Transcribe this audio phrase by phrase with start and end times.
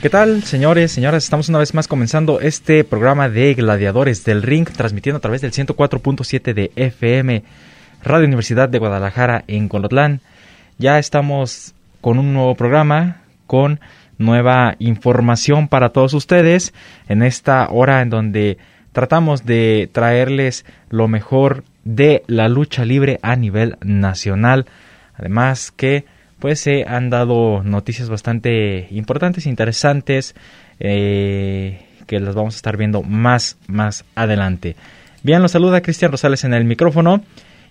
[0.00, 1.24] ¿Qué tal, señores, señoras?
[1.24, 5.50] Estamos una vez más comenzando este programa de Gladiadores del Ring, transmitiendo a través del
[5.50, 7.42] 104.7 de FM,
[8.04, 10.20] Radio Universidad de Guadalajara en Colotlán.
[10.78, 13.80] Ya estamos con un nuevo programa, con
[14.18, 16.72] nueva información para todos ustedes
[17.08, 18.58] en esta hora en donde
[18.92, 24.66] tratamos de traerles lo mejor de la lucha libre a nivel nacional.
[25.16, 26.04] Además que
[26.38, 30.34] pues se han dado noticias bastante importantes, interesantes,
[30.80, 34.76] eh, que las vamos a estar viendo más, más adelante.
[35.22, 37.22] Bien, los saluda Cristian Rosales en el micrófono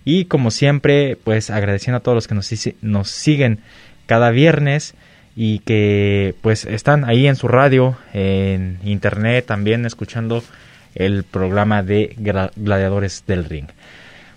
[0.03, 2.51] y como siempre, pues agradeciendo a todos los que nos,
[2.81, 3.59] nos siguen
[4.05, 4.95] cada viernes
[5.35, 10.43] y que pues están ahí en su radio, en internet también escuchando
[10.95, 13.67] el programa de Gladiadores del Ring.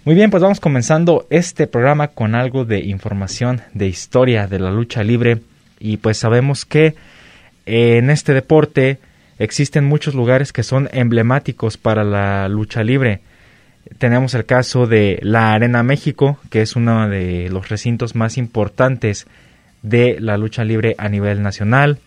[0.02, 4.70] Muy bien, pues vamos comenzando este programa con algo de información de historia de la
[4.70, 5.42] lucha libre
[5.78, 6.94] y pues sabemos que
[7.66, 8.98] en este deporte
[9.38, 13.20] existen muchos lugares que son emblemáticos para la lucha libre.
[13.98, 19.26] Tenemos el caso de la Arena México, que es uno de los recintos más importantes
[19.82, 21.98] de la lucha libre a nivel nacional.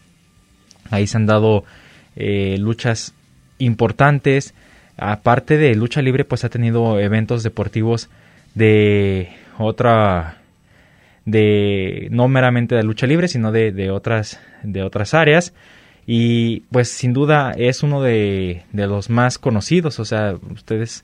[0.89, 1.63] Ahí se han dado
[2.15, 3.13] eh, luchas
[3.59, 4.55] importantes
[5.11, 8.09] aparte de lucha libre, pues ha tenido eventos deportivos
[8.55, 10.37] de otra
[11.25, 15.53] de no meramente de lucha libre, sino de, de otras de otras áreas
[16.05, 21.03] y pues sin duda es uno de, de los más conocidos, o sea, ustedes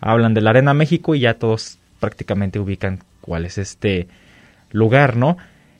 [0.00, 4.08] hablan de la Arena México y ya todos prácticamente ubican cuál es este
[4.70, 5.36] lugar, ¿no?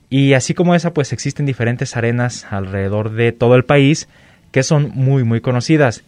[0.09, 4.07] Y así como esa, pues existen diferentes arenas alrededor de todo el país
[4.51, 6.03] que son muy, muy conocidas.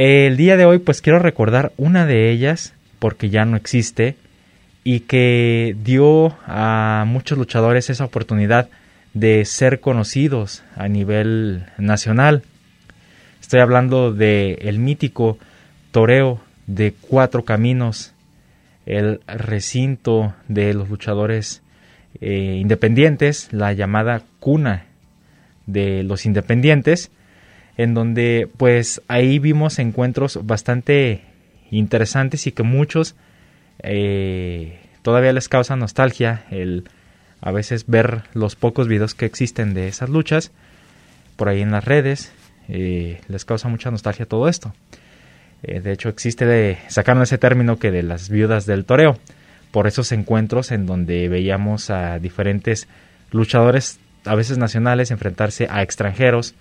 [0.00, 4.14] El día de hoy pues quiero recordar una de ellas porque ya no existe
[4.84, 8.68] y que dio a muchos luchadores esa oportunidad
[9.12, 12.44] de ser conocidos a nivel nacional.
[13.40, 15.36] Estoy hablando de el mítico
[15.90, 18.14] toreo de cuatro caminos,
[18.86, 21.60] el recinto de los luchadores
[22.20, 24.84] eh, independientes, la llamada cuna
[25.66, 27.10] de los independientes,
[27.78, 31.22] en donde pues ahí vimos encuentros bastante
[31.70, 33.14] interesantes y que muchos
[33.82, 36.84] eh, todavía les causa nostalgia el
[37.40, 40.50] a veces ver los pocos videos que existen de esas luchas
[41.36, 42.32] por ahí en las redes.
[42.68, 44.74] Eh, les causa mucha nostalgia todo esto.
[45.62, 49.18] Eh, de hecho existe de sacaron ese término que de las viudas del toreo
[49.70, 52.88] por esos encuentros en donde veíamos a diferentes
[53.30, 56.54] luchadores a veces nacionales enfrentarse a extranjeros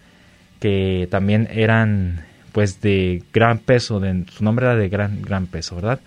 [0.60, 6.00] que también eran pues de gran peso, su nombre era de gran, gran peso, ¿verdad?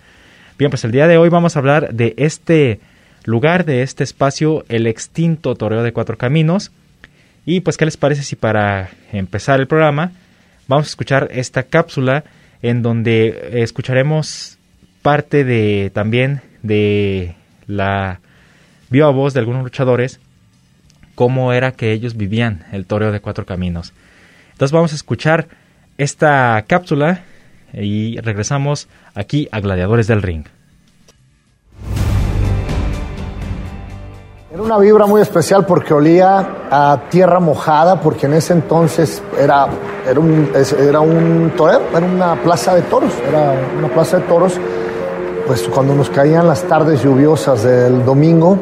[0.58, 2.80] Bien, pues el día de hoy vamos a hablar de este
[3.24, 6.72] lugar, de este espacio, el extinto Toreo de Cuatro Caminos.
[7.46, 10.12] Y pues, ¿qué les parece si para empezar el programa
[10.66, 12.24] vamos a escuchar esta cápsula
[12.62, 14.58] en donde escucharemos
[15.02, 17.34] parte de también de
[17.66, 18.20] la
[18.90, 20.20] viva voz de algunos luchadores
[21.14, 23.92] cómo era que ellos vivían el toreo de cuatro caminos.
[24.60, 25.48] Entonces vamos a escuchar
[25.96, 27.22] esta cápsula
[27.72, 30.44] y regresamos aquí a Gladiadores del Ring.
[34.52, 39.66] Era una vibra muy especial porque olía a tierra mojada, porque en ese entonces era,
[40.06, 44.60] era, un, era un toreo, era una plaza de toros, era una plaza de toros.
[45.46, 48.58] Pues cuando nos caían las tardes lluviosas del domingo,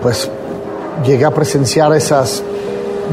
[0.00, 0.30] pues
[1.04, 2.42] llegué a presenciar esas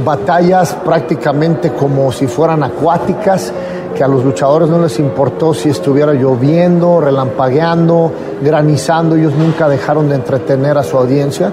[0.04, 3.54] batallas prácticamente como si fueran acuáticas,
[3.96, 8.12] que a los luchadores no les importó si estuviera lloviendo, relampagueando,
[8.42, 11.52] granizando, ellos nunca dejaron de entretener a su audiencia.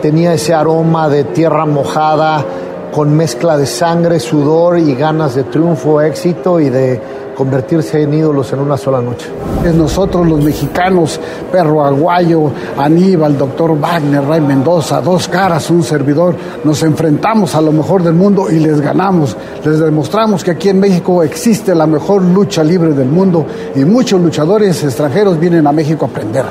[0.00, 2.44] Tenía ese aroma de tierra mojada
[2.92, 7.00] con mezcla de sangre, sudor y ganas de triunfo, éxito y de
[7.34, 9.28] convertirse en ídolos en una sola noche.
[9.64, 11.20] Es nosotros los mexicanos,
[11.50, 16.34] Perro Aguayo, Aníbal, Doctor Wagner, Ray Mendoza, dos caras, un servidor,
[16.64, 19.36] nos enfrentamos a lo mejor del mundo y les ganamos.
[19.64, 24.20] Les demostramos que aquí en México existe la mejor lucha libre del mundo y muchos
[24.20, 26.44] luchadores extranjeros vienen a México a aprender.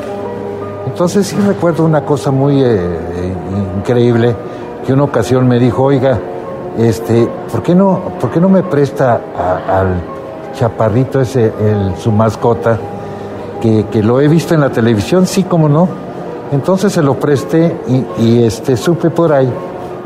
[0.86, 2.78] Entonces sí recuerdo una cosa muy eh,
[3.78, 4.36] increíble,
[4.86, 6.20] que una ocasión me dijo, oiga,
[6.78, 9.22] este, ¿por qué no, por qué no me presta
[9.68, 10.13] al
[10.54, 12.78] chaparrito el, su mascota,
[13.62, 15.88] que, que, lo he visto en la televisión, sí, como no.
[16.52, 17.76] Entonces se lo presté
[18.20, 19.52] y, este, supe por ahí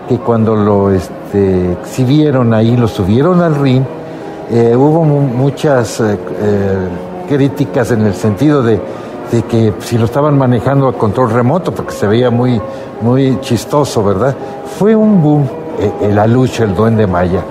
[0.08, 3.84] que cuando lo este, exhibieron ahí, lo subieron al ring,
[4.50, 6.88] eh, hubo muchas eh, eh,
[7.28, 8.80] críticas en el sentido de,
[9.30, 12.62] de, que si lo estaban manejando a control remoto, porque se veía muy,
[13.02, 14.34] muy chistoso, ¿verdad?
[14.80, 15.50] Fue un boom,
[16.02, 17.42] el Aluche, el Duende Maya.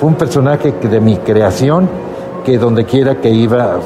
[0.00, 1.88] Fue un personaje de mi creación
[2.46, 3.80] que donde quiera que iba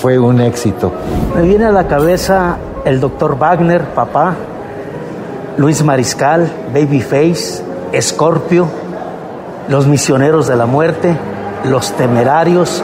[0.00, 0.90] fue un éxito.
[1.36, 4.34] Me viene a la cabeza el doctor Wagner, papá,
[5.58, 7.62] Luis Mariscal, Babyface,
[8.00, 8.68] Scorpio,
[9.68, 11.14] los misioneros de la muerte,
[11.66, 12.82] los temerarios,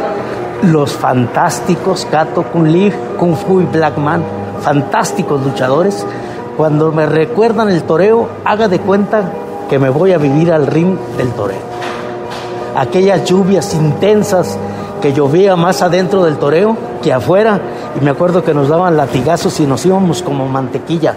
[0.71, 4.23] los fantásticos, Kato, Kun Lee, Kung Fu y Blackman,
[4.61, 6.07] fantásticos luchadores.
[6.59, 9.33] Cuando me recuerdan el toreo, haga de cuenta
[9.71, 11.73] que me voy a vivir al ring del toreo.
[12.77, 14.59] Aquellas lluvias intensas
[15.03, 17.61] que llovía más adentro del toreo que afuera
[18.01, 21.17] y me acuerdo que nos daban latigazos y nos íbamos como mantequilla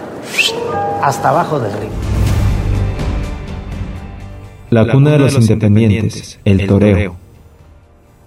[1.02, 1.90] hasta abajo del río.
[4.70, 7.14] La cuna de los independientes, el toreo.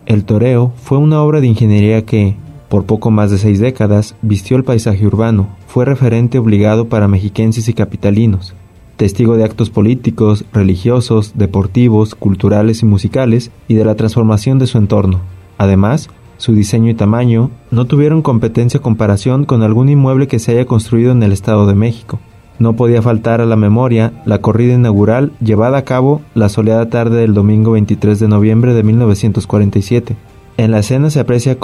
[0.06, 2.36] El toreo fue una obra de ingeniería que,
[2.70, 7.68] por poco más de seis décadas, vistió el paisaje urbano, fue referente obligado para mexiquenses
[7.68, 8.56] y capitalinos,
[8.96, 14.78] testigo de actos políticos, religiosos, deportivos, culturales y musicales, y de la transformación de su
[14.78, 15.20] entorno,
[15.60, 20.66] Además, su diseño y tamaño no tuvieron competencia comparación con algún inmueble que se haya
[20.66, 22.18] construido en el Estado de México.
[22.60, 27.18] No podía faltar a la memoria la corrida inaugural llevada a cabo la soleada tarde
[27.18, 30.16] del domingo 23 de noviembre de 1947.
[30.56, 31.58] En la escena se aprecia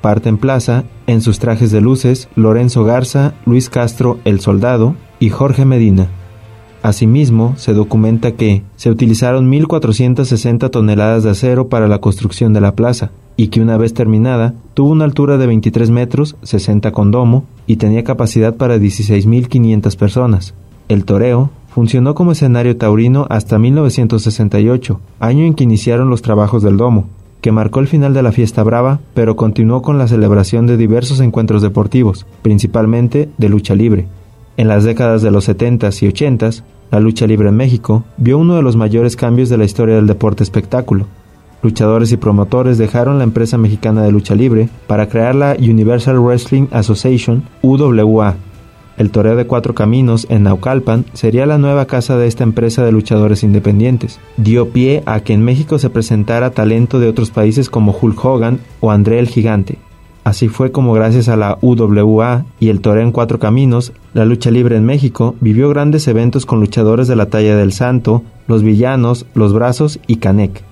[0.00, 5.28] parte en plaza, en sus trajes de luces, Lorenzo Garza, Luis Castro, el soldado y
[5.28, 6.08] Jorge Medina.
[6.82, 12.74] Asimismo, se documenta que se utilizaron 1.460 toneladas de acero para la construcción de la
[12.74, 17.42] plaza, y que una vez terminada tuvo una altura de 23 metros, 60 con domo,
[17.66, 20.54] y tenía capacidad para 16.500 personas.
[20.88, 26.76] El toreo funcionó como escenario taurino hasta 1968, año en que iniciaron los trabajos del
[26.76, 27.06] domo,
[27.40, 31.18] que marcó el final de la fiesta brava, pero continuó con la celebración de diversos
[31.18, 34.06] encuentros deportivos, principalmente de lucha libre.
[34.56, 36.62] En las décadas de los 70s y 80s,
[36.92, 40.06] la lucha libre en México vio uno de los mayores cambios de la historia del
[40.06, 41.08] deporte espectáculo,
[41.62, 46.66] luchadores y promotores dejaron la empresa mexicana de lucha libre para crear la Universal Wrestling
[46.72, 48.34] Association, UWA.
[48.98, 52.92] El Toreo de Cuatro Caminos en Naucalpan sería la nueva casa de esta empresa de
[52.92, 54.20] luchadores independientes.
[54.36, 58.60] Dio pie a que en México se presentara talento de otros países como Hulk Hogan
[58.80, 59.78] o André el Gigante.
[60.24, 64.52] Así fue como gracias a la UWA y el Toreo en Cuatro Caminos, la lucha
[64.52, 69.26] libre en México vivió grandes eventos con luchadores de la talla del Santo, Los Villanos,
[69.34, 70.62] Los Brazos y Canek.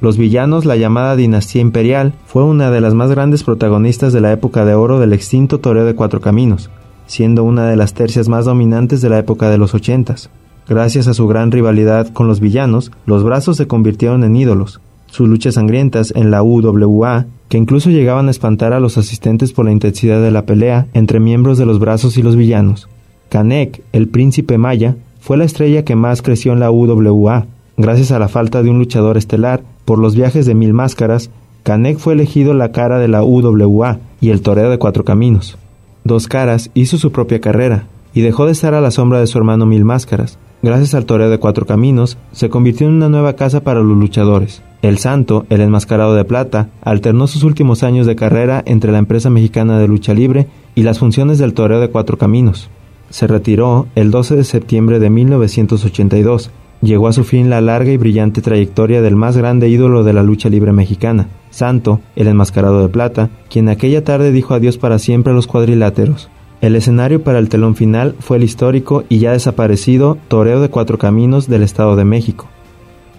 [0.00, 4.32] Los villanos, la llamada dinastía imperial, fue una de las más grandes protagonistas de la
[4.32, 6.70] época de oro del extinto toreo de cuatro caminos,
[7.06, 10.30] siendo una de las tercias más dominantes de la época de los ochentas.
[10.68, 14.80] Gracias a su gran rivalidad con los villanos, los brazos se convirtieron en ídolos.
[15.06, 19.64] Sus luchas sangrientas en la UWA, que incluso llegaban a espantar a los asistentes por
[19.64, 22.88] la intensidad de la pelea entre miembros de los brazos y los villanos.
[23.30, 28.18] Kanek, el príncipe maya, fue la estrella que más creció en la UWA, gracias a
[28.18, 31.30] la falta de un luchador estelar por los viajes de Mil Máscaras,
[31.62, 35.56] Canek fue elegido la cara de la UWA y el toreo de Cuatro Caminos.
[36.04, 39.38] Dos Caras hizo su propia carrera y dejó de estar a la sombra de su
[39.38, 40.38] hermano Mil Máscaras.
[40.60, 44.62] Gracias al toreo de Cuatro Caminos, se convirtió en una nueva casa para los luchadores.
[44.82, 49.30] El Santo, el enmascarado de plata, alternó sus últimos años de carrera entre la empresa
[49.30, 52.68] mexicana de lucha libre y las funciones del toreo de Cuatro Caminos.
[53.08, 56.50] Se retiró el 12 de septiembre de 1982
[56.82, 60.22] llegó a su fin la larga y brillante trayectoria del más grande ídolo de la
[60.22, 65.32] lucha libre mexicana, Santo, el enmascarado de plata, quien aquella tarde dijo adiós para siempre
[65.32, 66.30] a los cuadriláteros.
[66.60, 70.98] El escenario para el telón final fue el histórico y ya desaparecido Toreo de Cuatro
[70.98, 72.48] Caminos del Estado de México.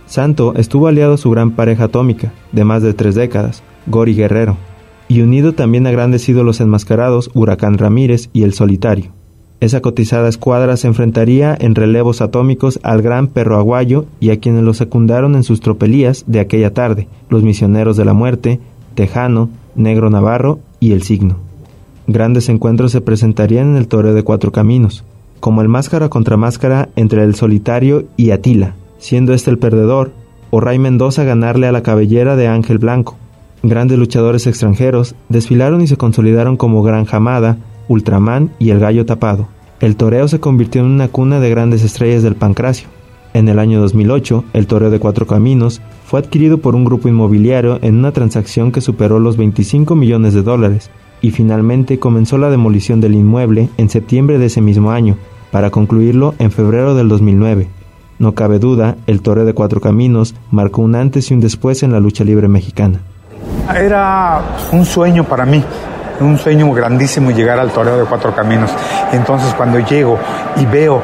[0.05, 4.57] Santo estuvo aliado a su gran pareja atómica, de más de tres décadas, Gori Guerrero,
[5.07, 9.18] y unido también a grandes ídolos enmascarados Huracán Ramírez y El Solitario.
[9.61, 14.63] Esa cotizada escuadra se enfrentaría en relevos atómicos al gran perro aguayo y a quienes
[14.63, 18.61] lo secundaron en sus tropelías de aquella tarde, los misioneros de la muerte,
[18.95, 21.35] Tejano, Negro Navarro y El Signo.
[22.07, 25.03] Grandes encuentros se presentarían en el toreo de cuatro caminos,
[25.41, 30.11] como el máscara contra máscara entre el solitario y Atila, siendo este el perdedor,
[30.51, 33.17] o Ray Mendoza ganarle a la cabellera de Ángel Blanco.
[33.61, 37.57] Grandes luchadores extranjeros desfilaron y se consolidaron como Gran Jamada,
[37.89, 39.49] Ultraman y el Gallo Tapado.
[39.81, 42.87] El toreo se convirtió en una cuna de grandes estrellas del pancracio.
[43.33, 47.79] En el año 2008, el toreo de Cuatro Caminos fue adquirido por un grupo inmobiliario
[47.81, 50.89] en una transacción que superó los 25 millones de dólares,
[51.21, 55.17] y finalmente comenzó la demolición del inmueble en septiembre de ese mismo año,
[55.51, 57.67] para concluirlo en febrero del 2009.
[58.19, 61.91] No cabe duda, el Toreo de Cuatro Caminos marcó un antes y un después en
[61.91, 63.01] la lucha libre mexicana.
[63.73, 64.41] Era
[64.71, 65.63] un sueño para mí,
[66.21, 68.71] un sueño grandísimo llegar al Toreo de Cuatro Caminos.
[69.11, 70.17] Entonces cuando llego
[70.57, 71.01] y veo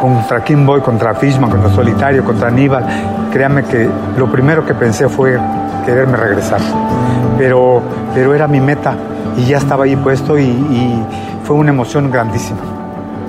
[0.00, 2.84] contra quién voy, contra Fishman, contra Solitario, contra Aníbal,
[3.32, 5.38] créanme que lo primero que pensé fue
[5.84, 6.60] quererme regresar.
[7.38, 7.82] Pero,
[8.14, 8.94] pero era mi meta,
[9.36, 11.02] y ya estaba ahí puesto y,
[11.44, 12.60] fue una emoción grandísima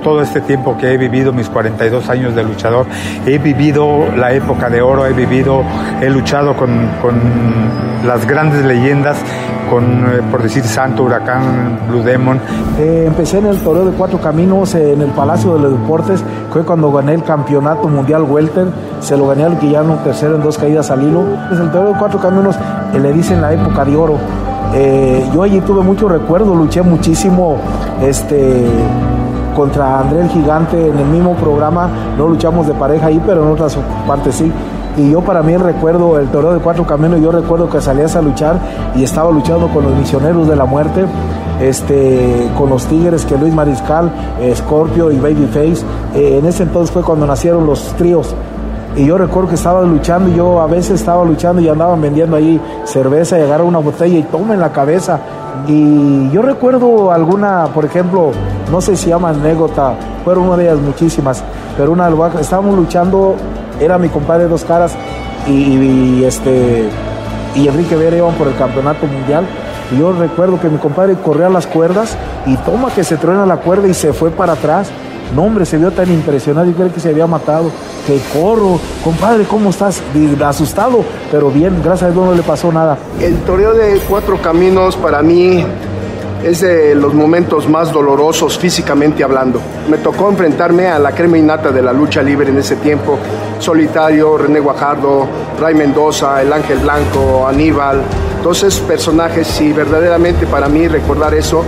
[0.02, 2.86] todo este tiempo que he vivido, mis 42 años de luchador,
[3.26, 5.64] he vivido la época de oro, he vivido,
[6.00, 6.70] he luchado con,
[7.02, 7.20] con
[8.06, 9.18] las grandes leyendas,
[9.70, 12.40] con, eh, por decir, Santo, Huracán, Blue Demon.
[12.78, 16.64] Eh, empecé en el Toreo de Cuatro Caminos, en el Palacio de los Deportes, fue
[16.64, 18.68] cuando gané el Campeonato Mundial Welter,
[19.00, 21.24] se lo gané al Guillano tercero en dos caídas al hilo.
[21.52, 22.56] Es el Toreo de Cuatro Caminos,
[23.00, 24.18] le dicen la época de oro
[24.74, 27.56] eh, yo allí tuve mucho recuerdo, luché muchísimo
[28.02, 28.66] este,
[29.54, 31.88] contra André el Gigante en el mismo programa.
[32.18, 34.52] No luchamos de pareja ahí, pero en otras partes sí.
[34.96, 38.22] Y yo para mí recuerdo, el toreo de cuatro caminos, yo recuerdo que salías a
[38.22, 38.58] luchar
[38.94, 41.04] y estaba luchando con los misioneros de la muerte,
[41.60, 44.10] este, con los tigres que Luis Mariscal,
[44.54, 45.84] Scorpio y Babyface.
[46.14, 48.34] Eh, en ese entonces fue cuando nacieron los tríos
[48.96, 52.58] y yo recuerdo que estaba luchando, yo a veces estaba luchando y andaban vendiendo ahí
[52.84, 55.20] cerveza y agarraron una botella y tomen la cabeza.
[55.66, 58.30] Y yo recuerdo alguna, por ejemplo,
[58.70, 59.94] no sé si llama anécdota,
[60.24, 61.42] fueron una de ellas muchísimas,
[61.76, 62.08] pero una
[62.40, 63.36] estábamos luchando,
[63.80, 64.94] era mi compadre Dos Caras
[65.46, 66.88] y, este
[67.54, 69.46] y Enrique Vera iban por el campeonato mundial.
[69.92, 73.58] Y yo recuerdo que mi compadre corría las cuerdas y toma que se truena la
[73.58, 74.90] cuerda y se fue para atrás.
[75.34, 77.70] No, hombre, se vio tan impresionado y creo que se había matado.
[78.06, 80.00] Que corro, compadre, ¿cómo estás?
[80.44, 82.96] asustado, pero bien, gracias a Dios no le pasó nada.
[83.20, 85.64] El toreo de cuatro caminos para mí
[86.44, 89.60] es de los momentos más dolorosos físicamente hablando.
[89.90, 93.18] Me tocó enfrentarme a la crema innata de la lucha libre en ese tiempo.
[93.58, 95.26] Solitario, René Guajardo,
[95.60, 98.00] Ray Mendoza, El Ángel Blanco, Aníbal.
[98.36, 101.64] Entonces personajes y verdaderamente para mí recordar eso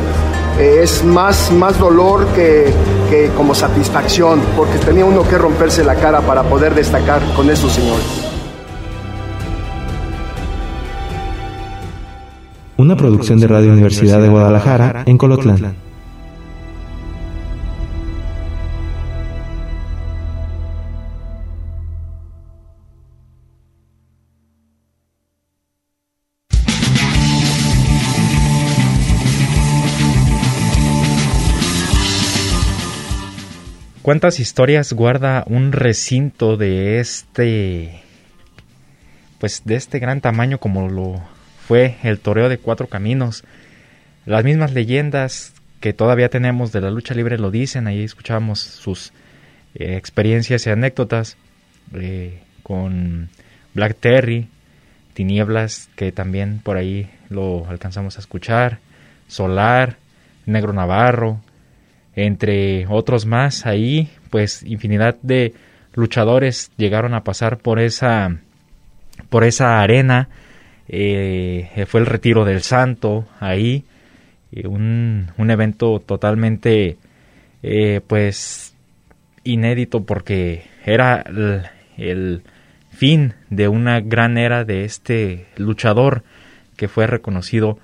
[0.58, 2.72] es más, más dolor que,
[3.10, 7.72] que como satisfacción, porque tenía uno que romperse la cara para poder destacar con estos
[7.72, 8.04] señores.
[12.76, 15.87] Una producción de Radio Universidad de Guadalajara en Colotlán.
[34.08, 38.00] ¿Cuántas historias guarda un recinto de este
[39.38, 41.20] pues de este gran tamaño como lo
[41.66, 43.44] fue el toreo de cuatro caminos?
[44.24, 49.12] Las mismas leyendas que todavía tenemos de la lucha libre lo dicen, ahí escuchamos sus
[49.74, 51.36] eh, experiencias y anécdotas
[51.92, 53.28] eh, con
[53.74, 54.48] Black Terry,
[55.12, 58.78] Tinieblas, que también por ahí lo alcanzamos a escuchar,
[59.26, 59.98] Solar,
[60.46, 61.42] Negro Navarro,
[62.26, 65.54] entre otros más ahí, pues infinidad de
[65.94, 68.38] luchadores llegaron a pasar por esa
[69.30, 70.28] por esa arena.
[70.88, 73.84] Eh, fue el retiro del santo ahí,
[74.52, 76.96] eh, un, un, evento totalmente
[77.62, 78.74] eh, pues
[79.44, 81.62] inédito porque era el,
[81.98, 82.42] el
[82.90, 86.22] fin de una gran era de este luchador
[86.76, 87.78] que fue reconocido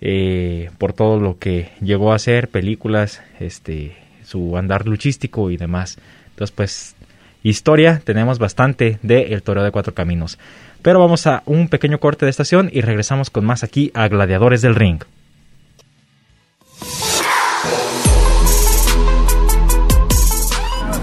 [0.00, 5.98] eh, por todo lo que llegó a hacer, películas, este, su andar luchístico y demás.
[6.30, 6.96] Entonces, pues,
[7.42, 10.38] historia tenemos bastante de El Toro de Cuatro Caminos.
[10.82, 14.62] Pero vamos a un pequeño corte de estación y regresamos con más aquí a Gladiadores
[14.62, 15.02] del Ring.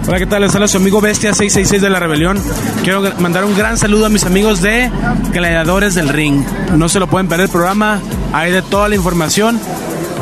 [0.08, 0.44] Hola, ¿qué tal?
[0.44, 2.38] Les habla su amigo Bestia 666 de la Rebelión.
[2.84, 4.92] Quiero mandar un gran saludo a mis amigos de
[5.34, 6.44] Gladiadores del Ring.
[6.78, 8.00] No se lo pueden perder el programa,
[8.32, 9.60] hay de toda la información.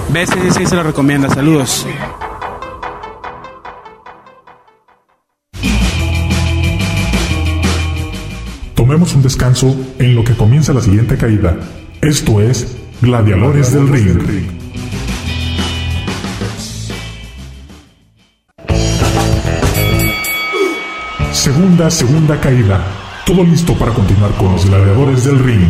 [0.08, 1.30] Bestia 666 se lo recomienda.
[1.30, 1.86] Saludos.
[8.76, 11.58] Tomemos un descanso en lo que comienza la siguiente caída.
[12.02, 14.63] Esto es Gladiadores del Ring.
[21.74, 22.80] Segunda, caída.
[23.26, 25.68] Todo listo para continuar con los gladiadores del ring.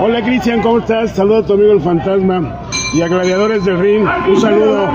[0.00, 1.16] Hola Cristian, ¿cómo estás?
[1.16, 2.60] Saludo a tu amigo el fantasma
[2.94, 4.06] y a Gladiadores del Ring.
[4.28, 4.88] Un saludo.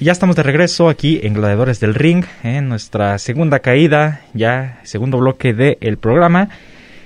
[0.00, 5.18] Ya estamos de regreso aquí en Gladiadores del Ring, en nuestra segunda caída, ya segundo
[5.18, 6.48] bloque del programa.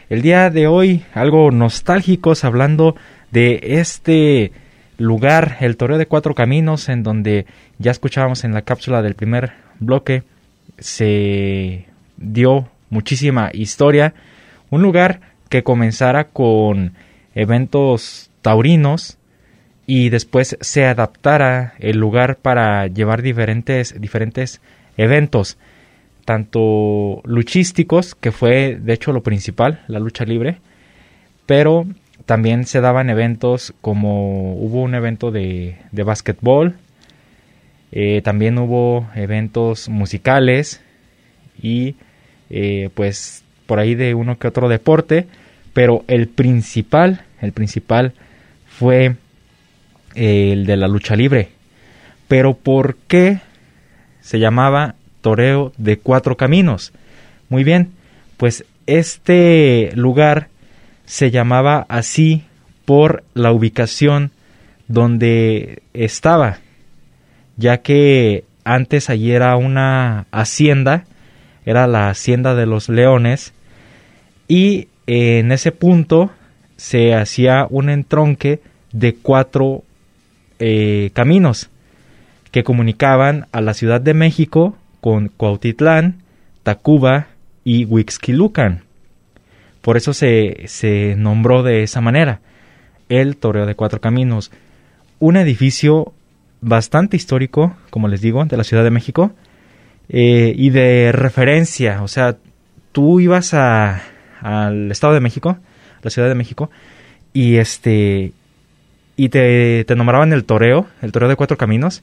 [0.09, 2.95] El día de hoy, algo nostálgicos, hablando
[3.33, 4.53] de este
[4.97, 7.47] lugar, el Toreo de Cuatro Caminos, en donde
[7.79, 10.23] ya escuchábamos en la cápsula del primer bloque,
[10.79, 11.87] se
[12.17, 14.15] dio muchísima historia.
[14.71, 16.93] Un lugar que comenzara con
[17.35, 19.19] eventos taurinos,
[19.87, 24.61] y después se adaptara el lugar para llevar diferentes, diferentes
[24.97, 25.59] eventos,
[26.25, 30.59] tanto luchísticos, que fue de hecho lo principal, la lucha libre,
[31.47, 31.87] pero
[32.25, 36.76] también se daban eventos como hubo un evento de, de básquetbol,
[37.93, 40.83] eh, también hubo eventos musicales
[41.62, 41.95] y
[42.50, 45.26] eh, pues por ahí de uno que otro deporte,
[45.75, 48.14] pero el principal, el principal
[48.67, 49.17] fue
[50.14, 51.50] el de la lucha libre.
[52.28, 53.40] Pero ¿por qué
[54.21, 56.92] se llamaba Toreo de Cuatro Caminos?
[57.49, 57.92] Muy bien,
[58.37, 60.49] pues este lugar
[61.04, 62.44] se llamaba así
[62.85, 64.30] por la ubicación
[64.89, 66.58] donde estaba,
[67.56, 71.04] ya que antes allí era una hacienda,
[71.65, 73.52] era la hacienda de los leones,
[74.49, 76.30] y en ese punto
[76.76, 78.60] se hacía un entronque
[78.93, 79.84] de cuatro
[80.58, 81.71] eh, caminos
[82.50, 86.23] que comunicaban a la Ciudad de México con Cuautitlán,
[86.62, 87.26] Tacuba
[87.64, 88.82] y Huixquilucan.
[89.80, 92.40] Por eso se, se nombró de esa manera
[93.08, 94.50] el Toreo de Cuatro Caminos.
[95.19, 96.12] Un edificio
[96.60, 99.32] bastante histórico, como les digo, de la Ciudad de México
[100.08, 102.02] eh, y de referencia.
[102.02, 102.36] O sea,
[102.93, 104.02] tú ibas a,
[104.40, 105.58] al Estado de México,
[106.02, 106.71] la Ciudad de México,
[107.32, 108.32] y este
[109.17, 112.03] y te, nombraban el toreo, el toreo de cuatro caminos,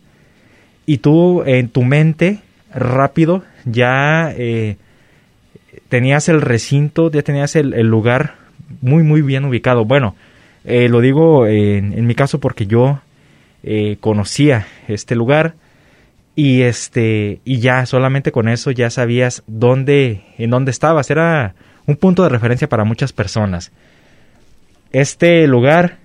[0.86, 2.39] y tú en tu mente
[2.74, 4.78] rápido ya eh,
[5.89, 8.36] tenías el recinto, ya tenías el, lugar
[8.82, 9.86] muy muy bien ubicado.
[9.86, 10.15] Bueno,
[10.63, 13.02] eh, lo digo en, en, mi caso porque yo
[13.63, 15.56] eh, conocía este lugar
[16.36, 21.12] y este y ya solamente con eso ya sabías dónde en dónde estabas.
[21.12, 21.54] Era
[21.86, 23.71] un punto de referencia para muchas personas.
[24.91, 26.00] Este lugar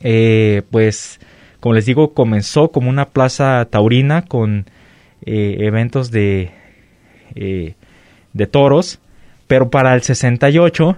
[0.00, 1.20] eh, pues
[1.60, 4.64] como les digo, comenzó como una plaza taurina con
[5.24, 6.50] eh, eventos de,
[7.34, 7.74] eh,
[8.32, 8.98] de toros,
[9.46, 10.96] pero para el 68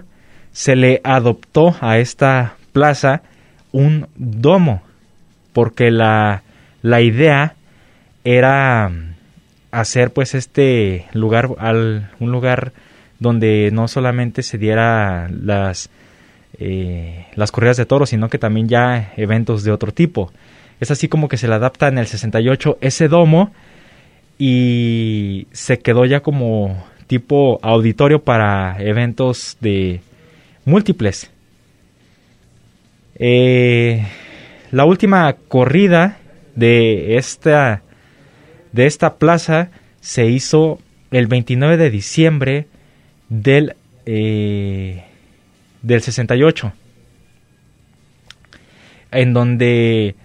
[0.51, 3.23] se le adoptó a esta plaza
[3.73, 4.83] un domo,
[5.51, 6.43] porque la,
[6.81, 7.55] la idea
[8.23, 8.89] era
[9.71, 12.71] hacer pues este lugar al, un lugar
[13.19, 15.89] donde no solamente se diera las
[16.59, 20.31] eh, las corridas de toros, sino que también ya eventos de otro tipo.
[20.79, 23.51] Es así como que se le adapta en el 68 ese domo
[24.37, 30.01] y se quedó ya como tipo auditorio para eventos de
[30.65, 31.31] múltiples.
[33.15, 34.05] Eh,
[34.71, 36.17] la última corrida
[36.55, 37.81] de esta,
[38.71, 39.69] de esta plaza
[40.01, 40.79] se hizo
[41.11, 42.67] el 29 de diciembre
[43.29, 45.05] del eh,
[45.83, 46.73] del 68,
[49.11, 50.15] en donde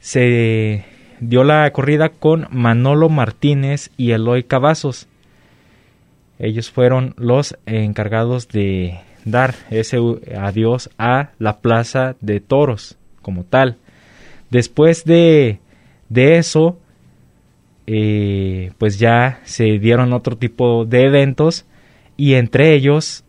[0.00, 0.84] se
[1.20, 5.08] dio la corrida con Manolo Martínez y Eloy Cavazos.
[6.38, 9.98] Ellos fueron los encargados de dar ese
[10.36, 13.76] adiós a la plaza de toros como tal.
[14.50, 15.58] Después de,
[16.08, 16.78] de eso,
[17.86, 21.66] eh, pues ya se dieron otro tipo de eventos
[22.16, 23.24] y entre ellos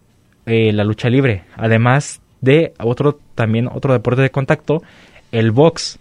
[0.50, 4.82] eh, la lucha libre, además de otro también otro deporte de contacto,
[5.32, 6.00] el box.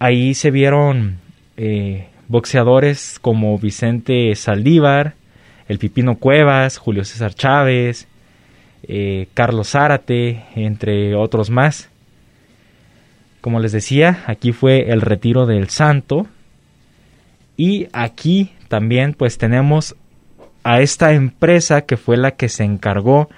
[0.00, 1.18] Ahí se vieron
[1.56, 5.14] eh, boxeadores como Vicente Saldívar,
[5.68, 8.08] el Pipino Cuevas, Julio César Chávez,
[8.82, 11.88] eh, Carlos Zárate, entre otros más.
[13.40, 16.26] Como les decía, aquí fue el retiro del santo.
[17.56, 19.94] Y aquí también pues tenemos
[20.66, 23.30] a esta empresa que fue la que se encargó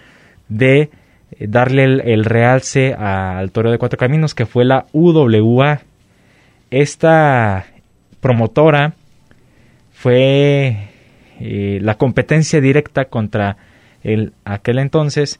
[0.48, 0.88] de
[1.32, 5.82] eh, darle el, realce al Toro de Cuatro Caminos, que fue la UWA.
[6.70, 7.66] Esta
[8.22, 8.94] promotora
[9.92, 10.88] fue
[11.38, 13.58] eh, la competencia directa contra
[14.02, 15.38] el, aquel entonces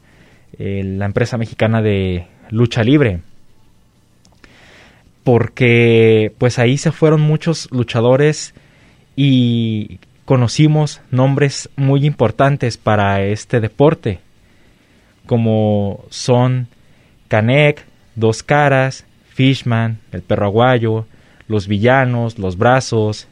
[0.59, 3.20] eh, la empresa mexicana de lucha libre
[5.24, 8.55] porque pues ahí se fueron muchos luchadores
[9.16, 14.20] y conocimos nombres muy importantes para este deporte
[15.24, 16.68] como son
[17.28, 21.06] Canek, Dos Caras, Fishman, El Perro Aguayo,
[21.46, 23.26] Los Villanos, Los Brazos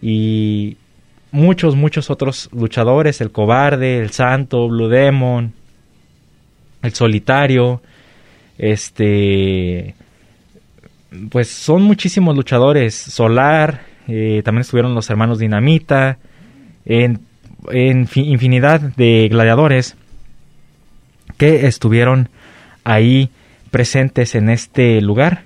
[0.00, 0.76] y
[1.32, 5.52] muchos, muchos otros luchadores, el cobarde, el santo, Blue Demon,
[6.80, 7.82] el solitario,
[8.56, 9.96] este,
[11.28, 16.18] pues son muchísimos luchadores, Solar, eh, también estuvieron los hermanos Dinamita,
[16.84, 17.20] en,
[17.72, 19.96] infinidad de gladiadores
[21.36, 22.30] que estuvieron
[22.84, 23.30] ahí
[23.70, 25.42] presentes en este lugar.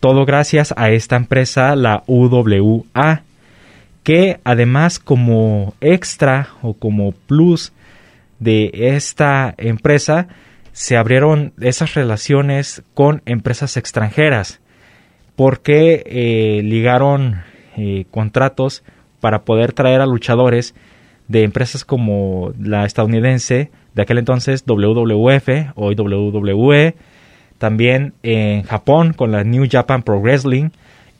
[0.00, 3.22] Todo gracias a esta empresa, la UWA,
[4.02, 7.72] que además como extra o como plus
[8.38, 10.28] de esta empresa
[10.72, 14.60] se abrieron esas relaciones con empresas extranjeras
[15.36, 17.42] porque eh, ligaron
[17.76, 18.82] eh, contratos
[19.20, 20.74] para poder traer a luchadores
[21.28, 26.94] de empresas como la estadounidense de aquel entonces WWF, hoy WWE,
[27.58, 30.70] también en Japón con la New Japan Pro Wrestling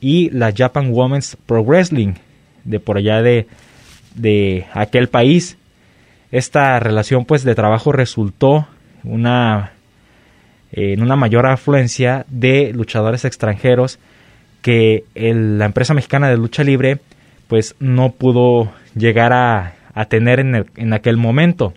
[0.01, 2.15] y la Japan Women's Pro Wrestling
[2.65, 3.47] de por allá de,
[4.15, 5.57] de aquel país.
[6.31, 8.67] Esta relación pues de trabajo resultó
[9.05, 9.73] una,
[10.73, 13.99] en una mayor afluencia de luchadores extranjeros
[14.67, 16.99] que la empresa mexicana de lucha libre
[17.47, 19.75] pues no pudo llegar a,
[20.09, 21.73] tener en, en, aquel momento.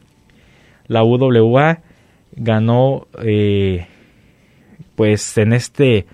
[0.88, 1.82] La UWA
[2.32, 3.86] ganó eh,
[4.96, 6.08] pues en este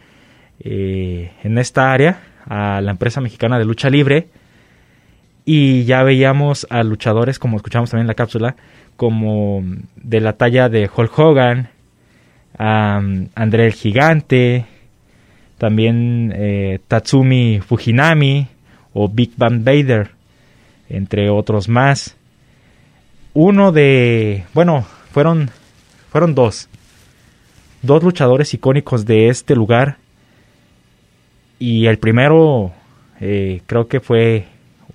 [0.60, 4.28] eh, en esta área a la empresa mexicana de lucha libre
[5.46, 8.58] y ya veíamos a luchadores, como escuchamos también en la cápsula,
[8.98, 9.64] como
[9.96, 11.70] de la talla de Hulk Hogan,
[12.58, 14.66] André el Gigante,
[15.58, 18.48] también eh, Tatsumi Fujinami
[18.94, 20.12] o Big Bang Vader,
[20.90, 22.16] entre otros más.
[23.34, 25.50] Uno de, bueno, fueron,
[26.10, 26.70] fueron dos,
[27.82, 29.98] dos luchadores icónicos de este lugar.
[31.60, 32.74] Y el primero
[33.22, 34.46] eh, creo que fue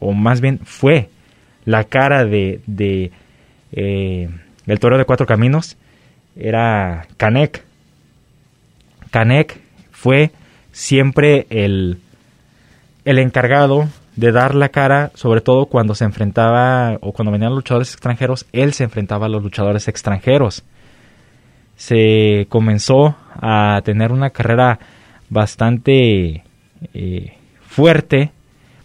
[0.01, 1.09] o más bien fue
[1.65, 3.13] la cara de, de
[3.73, 4.29] eh,
[4.67, 5.77] el toro de cuatro caminos,
[6.37, 7.63] era Canek.
[9.11, 9.61] Canek
[9.93, 10.33] fue
[10.73, 11.99] siempre el,
[13.05, 17.93] el encargado de dar la cara, sobre todo cuando se enfrentaba o cuando venían luchadores
[17.93, 20.63] extranjeros, él se enfrentaba a los luchadores extranjeros.
[21.77, 24.79] Se comenzó a tener una carrera
[25.31, 26.43] bastante
[26.93, 28.33] eh, fuerte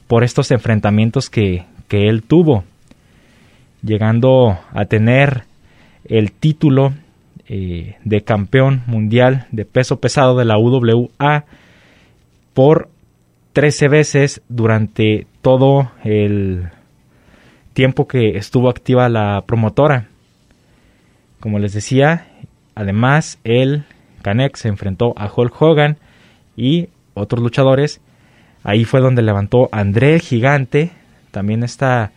[0.08, 2.66] por estos enfrentamientos que, él tuvo,
[3.82, 5.44] llegando a tener
[6.04, 6.94] el título
[7.48, 11.46] eh, de campeón mundial de peso pesado de la UWA
[12.56, 12.90] por
[13.54, 16.70] 13 veces durante todo el
[17.74, 20.08] tiempo que estuvo activa la promotora.
[21.40, 22.28] Como les decía,
[22.74, 23.84] además él,
[24.24, 25.98] Canek, se enfrentó a Hulk Hogan
[26.56, 28.00] y otros luchadores.
[28.64, 30.92] Ahí fue donde levantó André el Gigante,
[31.32, 32.14] también esta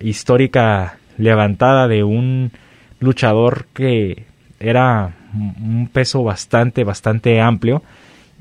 [0.00, 2.52] histórica levantada de un
[3.00, 4.24] luchador que
[4.60, 7.82] era un peso bastante, bastante amplio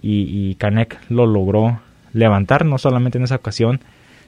[0.07, 1.79] y, Kanek lo logró
[2.13, 3.81] levantar, no solamente en esa ocasión,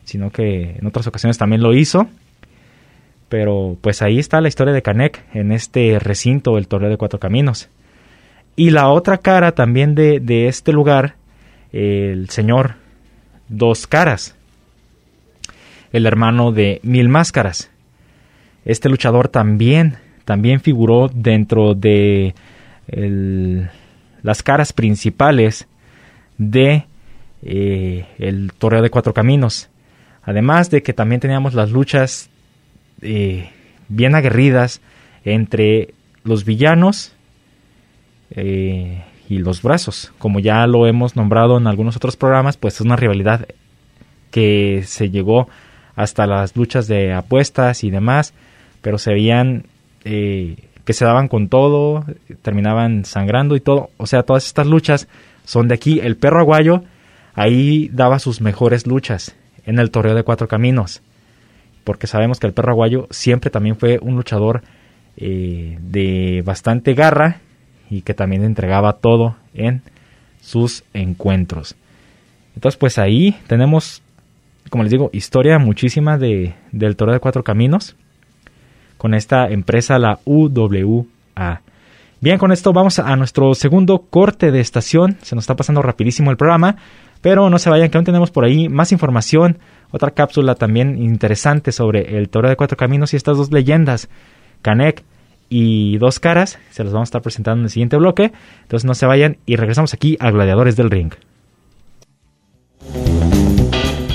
[0.04, 2.08] sino que en otras ocasiones también lo hizo.
[3.30, 7.20] Pero pues ahí está la historia de Kanek en este recinto, el Torneo de Cuatro
[7.20, 7.70] Caminos.
[8.56, 11.16] Y la otra cara también de, de este lugar
[11.72, 12.76] el señor
[13.50, 14.36] Dos Caras,
[15.92, 17.70] el hermano de Mil Máscaras.
[18.66, 22.34] Este luchador también, también figuró dentro de
[24.24, 25.68] las caras principales
[26.38, 26.86] de
[27.42, 29.70] eh, el Torneo de Cuatro Caminos.
[30.24, 32.30] Además de que también teníamos las luchas
[33.02, 33.50] eh,
[33.88, 34.82] bien aguerridas
[35.24, 37.14] entre los villanos
[38.32, 40.12] eh, y los brazos.
[40.18, 43.48] Como ya lo hemos nombrado en algunos otros programas, pues es una rivalidad
[44.32, 45.48] que se llegó
[45.96, 48.34] hasta las luchas de apuestas y demás,
[48.82, 49.66] pero se veían
[50.88, 52.06] que se daban con todo,
[52.42, 53.90] terminaban sangrando y todo.
[53.98, 55.10] O sea, todas estas luchas
[55.44, 56.00] son de aquí.
[56.00, 56.82] El perro aguayo
[57.36, 61.02] ahí daba sus mejores luchas en el toreo de cuatro caminos,
[61.84, 64.62] porque sabemos que el perro aguayo siempre también fue un luchador
[65.18, 67.42] eh, de bastante garra
[67.90, 69.82] y que también entregaba todo en
[70.40, 71.76] sus encuentros.
[72.56, 74.02] Entonces, pues ahí tenemos
[74.70, 77.96] como les digo, historia muchísima de, del Toro de Cuatro Caminos
[78.98, 81.62] con esta empresa, la UWA.
[82.20, 85.18] Bien, con esto vamos a nuestro segundo corte de estación.
[85.22, 86.78] Se nos está pasando rapidísimo el programa,
[87.22, 89.60] pero no se vayan, que aún tenemos por ahí más información,
[89.92, 94.10] otra cápsula también interesante sobre el Toro de Cuatro Caminos y estas dos leyendas,
[94.62, 95.04] Canek
[95.50, 96.60] y Dos Caras.
[96.72, 98.34] Se los vamos a estar presentando en el siguiente bloque.
[98.64, 101.14] Entonces no se vayan y regresamos aquí a Gladiadores del Ring.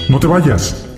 [0.08, 0.91] No te vayas.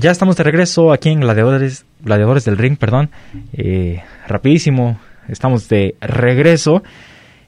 [0.00, 1.84] Ya estamos de regreso aquí en Gladiadores,
[2.44, 3.10] del Ring, perdón.
[3.52, 6.84] Eh, rapidísimo, estamos de regreso.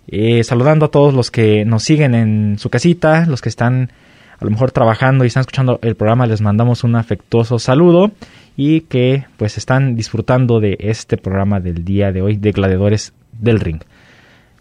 [0.09, 3.93] Eh, saludando a todos los que nos siguen en su casita, los que están
[4.41, 8.11] a lo mejor trabajando y están escuchando el programa, les mandamos un afectuoso saludo
[8.57, 13.61] y que pues están disfrutando de este programa del día de hoy de Gladiadores del
[13.61, 13.83] Ring.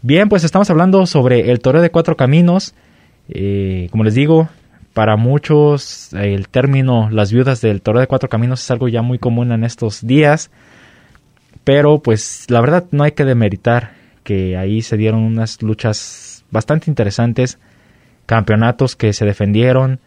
[0.04, 2.76] Bien, pues estamos hablando sobre el toreo de cuatro caminos.
[3.30, 4.48] Eh, como les digo,
[4.94, 9.20] para muchos el término las viudas del toro de cuatro caminos es algo ya muy
[9.20, 10.52] común en estos días,
[11.64, 16.90] pero pues la verdad no hay que demeritar que ahí se dieron unas luchas bastante
[16.90, 17.60] interesantes,
[18.26, 20.00] campeonatos que se defendieron,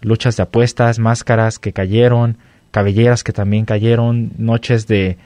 [0.00, 2.38] luchas de apuestas, máscaras que cayeron,
[2.70, 5.18] cabelleras que también cayeron, noches de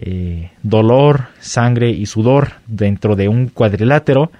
[0.00, 4.30] eh, dolor, sangre y sudor dentro de un cuadrilátero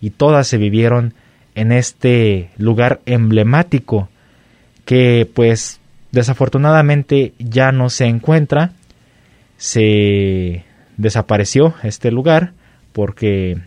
[0.00, 1.14] y todas se vivieron
[1.58, 4.08] en este lugar emblemático
[4.84, 5.80] que pues
[6.12, 8.72] desafortunadamente ya no se encuentra.
[9.56, 10.64] Se
[10.96, 12.52] desapareció este lugar
[12.92, 13.58] porque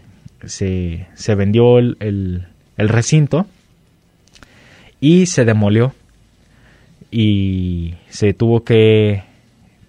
[0.45, 3.45] se, se vendió el, el, recinto
[5.01, 5.93] y se demolió
[7.12, 9.23] y se tuvo que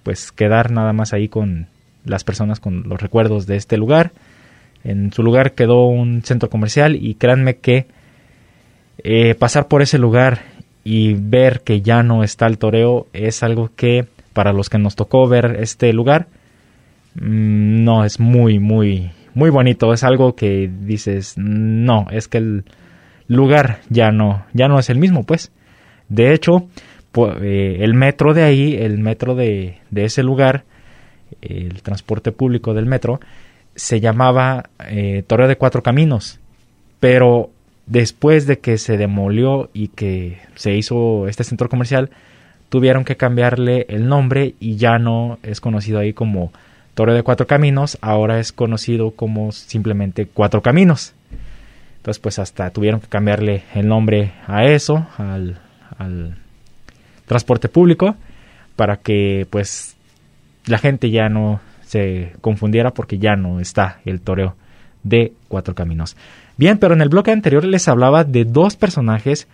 [0.02, 1.68] pues quedar nada más ahí con
[2.04, 4.10] las personas con los recuerdos de este lugar
[4.84, 7.86] en su lugar quedó un centro comercial y créanme que
[8.98, 10.42] eh, pasar por ese lugar
[10.84, 14.96] y ver que ya no está el toreo es algo que para los que nos
[14.96, 16.26] tocó ver este lugar
[17.14, 19.92] mm, no es muy muy muy bonito.
[19.92, 22.64] Es algo que dices no es que el
[23.28, 25.52] lugar ya no ya no es el mismo pues.
[26.08, 26.68] De hecho
[27.40, 30.64] eh, el metro de ahí el metro de, de ese lugar
[31.40, 33.20] el transporte público del metro
[33.74, 36.38] se llamaba eh, de Cuatro Caminos,
[37.00, 37.50] pero
[37.86, 42.10] después de que se demolió y que se hizo este centro comercial,
[42.68, 46.52] tuvieron que cambiarle el nombre y ya no es conocido ahí como
[46.94, 51.14] Toreo de Cuatro Caminos, ahora es conocido como simplemente Cuatro Caminos.
[51.96, 55.58] Entonces pues hasta tuvieron que cambiarle el nombre a eso, al,
[55.98, 56.36] al
[57.26, 58.16] transporte público,
[58.76, 59.96] para que pues
[60.66, 61.60] la gente ya no
[61.92, 64.56] se confundiera porque ya no está el toreo
[65.02, 66.16] de Cuatro Caminos.
[66.56, 69.46] Bien, pero en el bloque anterior les hablaba de dos personajes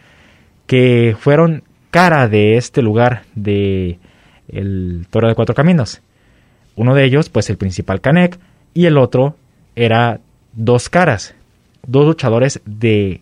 [0.68, 3.98] que fueron cara de este lugar de
[4.46, 6.01] el Toreo de Cuatro Caminos.
[6.77, 8.38] Uno de ellos, pues el principal Canek,
[8.72, 9.35] y el otro
[9.74, 10.20] era
[10.53, 11.35] Dos Caras,
[11.88, 13.20] dos luchadores de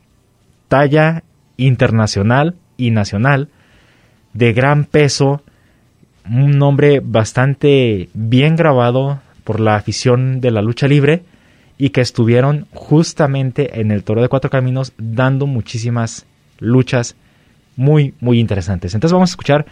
[0.69, 1.23] talla
[1.57, 3.49] internacional y nacional,
[4.35, 5.41] de gran peso,
[6.31, 11.23] un nombre bastante bien grabado por la afición de la lucha libre
[11.79, 16.27] y que estuvieron justamente en el Toro de Cuatro Caminos dando muchísimas
[16.59, 17.17] luchas
[17.77, 18.95] muy, muy interesantes.
[18.95, 19.67] Entonces vamos a escuchar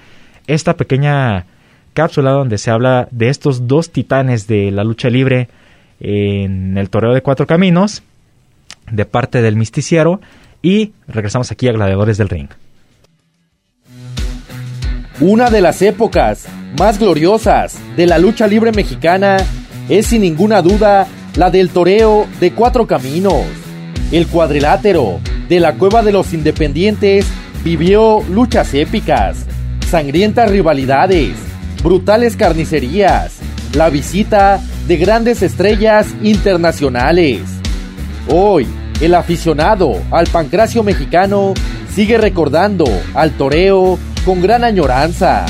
[0.47, 1.47] esta pequeña
[1.95, 5.49] cápsula donde se habla de estos dos titanes de la lucha libre
[6.01, 8.03] en el toreo de cuatro caminos
[8.91, 10.21] de parte del misticiero
[10.61, 12.49] y regresamos aquí a Gladiadores del Ring.
[15.21, 16.47] Una de las épocas
[16.77, 19.37] más gloriosas de la lucha libre mexicana
[19.89, 23.45] es sin ninguna duda la del toreo de cuatro caminos.
[24.11, 27.27] El cuadrilátero de la Cueva de los Independientes
[27.63, 29.47] vivió luchas épicas,
[29.89, 31.37] sangrientas rivalidades,
[31.85, 33.37] brutales carnicerías,
[33.73, 37.43] la visita de grandes estrellas internacionales.
[38.29, 38.67] Hoy,
[39.01, 41.55] el aficionado al pancracio mexicano
[41.95, 45.45] sigue recordando al toreo con gran añoranza.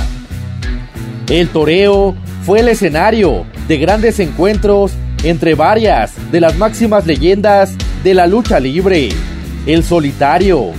[1.29, 8.15] El toreo fue el escenario de grandes encuentros entre varias de las máximas leyendas de
[8.15, 9.09] la lucha libre.
[9.67, 10.73] El solitario,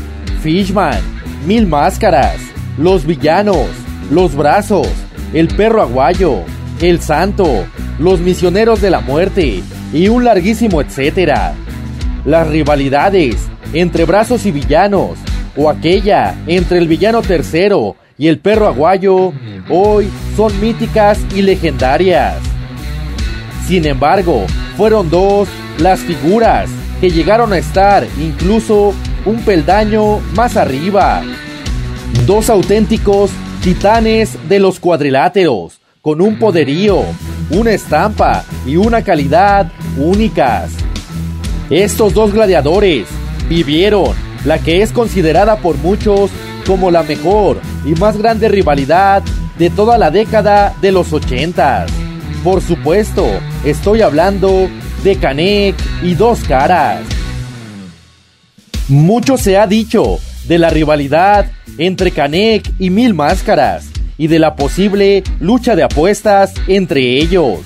[0.43, 0.99] Fishman,
[1.47, 2.37] Mil Máscaras,
[2.77, 3.67] Los Villanos,
[4.11, 4.87] Los Brazos,
[5.33, 6.41] El Perro Aguayo,
[6.81, 7.65] El Santo,
[7.97, 11.53] Los Misioneros de la Muerte y un larguísimo etcétera.
[12.25, 13.37] Las rivalidades
[13.73, 15.17] entre brazos y villanos,
[15.55, 19.33] o aquella entre el villano tercero y el perro aguayo,
[19.69, 22.37] hoy son míticas y legendarias.
[23.67, 24.45] Sin embargo,
[24.77, 26.69] fueron dos las figuras
[27.01, 28.93] que llegaron a estar incluso
[29.25, 31.23] un peldaño más arriba.
[32.25, 37.01] Dos auténticos titanes de los cuadriláteros, con un poderío,
[37.49, 40.71] una estampa y una calidad únicas.
[41.69, 43.07] Estos dos gladiadores
[43.49, 46.31] vivieron la que es considerada por muchos
[46.65, 49.23] como la mejor y más grande rivalidad
[49.57, 51.91] de toda la década de los ochentas.
[52.43, 53.25] Por supuesto,
[53.63, 54.69] estoy hablando
[55.03, 57.01] de Canek y Dos Caras.
[58.87, 64.55] Mucho se ha dicho de la rivalidad entre Canek y Mil Máscaras y de la
[64.55, 67.59] posible lucha de apuestas entre ellos.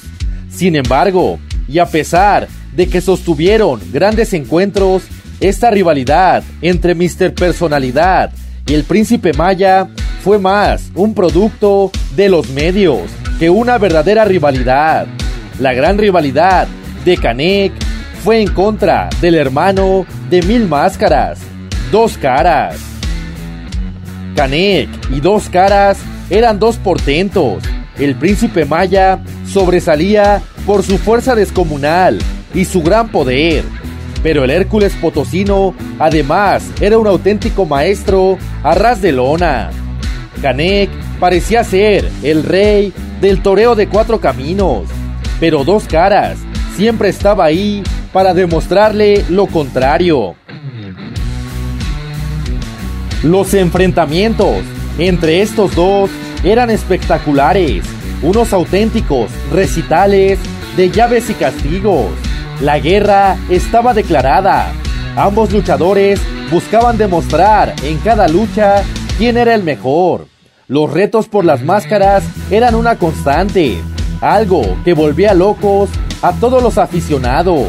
[0.49, 5.03] Sin embargo, y a pesar de que sostuvieron grandes encuentros,
[5.39, 7.33] esta rivalidad entre Mr.
[7.33, 8.31] Personalidad
[8.65, 9.87] y el Príncipe Maya
[10.23, 15.07] fue más un producto de los medios que una verdadera rivalidad.
[15.59, 16.67] La gran rivalidad
[17.05, 17.71] de Canek
[18.23, 21.39] fue en contra del hermano de Mil Máscaras,
[21.91, 22.77] Dos Caras.
[24.35, 25.99] Canek y Dos Caras
[26.29, 27.63] eran dos portentos.
[27.97, 32.19] El príncipe Maya sobresalía por su fuerza descomunal
[32.53, 33.63] y su gran poder.
[34.21, 39.69] Pero el Hércules Potosino, además, era un auténtico maestro a ras de lona.
[40.41, 44.83] Canek parecía ser el rey del toreo de cuatro caminos,
[45.39, 46.37] pero dos caras
[46.75, 50.35] siempre estaba ahí para demostrarle lo contrario.
[53.23, 54.63] Los enfrentamientos
[54.97, 56.09] entre estos dos
[56.43, 57.83] eran espectaculares,
[58.21, 60.39] unos auténticos recitales
[60.77, 62.07] de llaves y castigos.
[62.61, 64.73] La guerra estaba declarada.
[65.15, 66.19] Ambos luchadores
[66.51, 68.83] buscaban demostrar en cada lucha
[69.17, 70.27] quién era el mejor.
[70.67, 73.77] Los retos por las máscaras eran una constante,
[74.19, 75.89] algo que volvía locos
[76.21, 77.67] a todos los aficionados.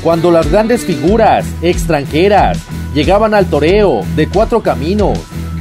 [0.00, 2.58] Cuando las grandes figuras extranjeras
[2.94, 5.18] llegaban al toreo de cuatro caminos,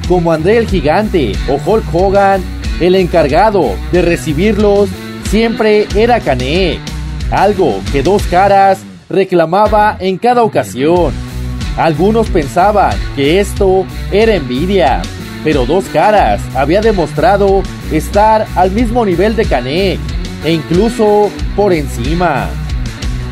[0.07, 2.43] como André el Gigante o Hulk Hogan,
[2.79, 4.89] el encargado de recibirlos
[5.29, 6.90] siempre era Canek,
[7.31, 11.13] algo que Dos Caras reclamaba en cada ocasión.
[11.77, 15.01] Algunos pensaban que esto era envidia,
[15.43, 19.99] pero Dos Caras había demostrado estar al mismo nivel de Canek
[20.43, 22.49] e incluso por encima.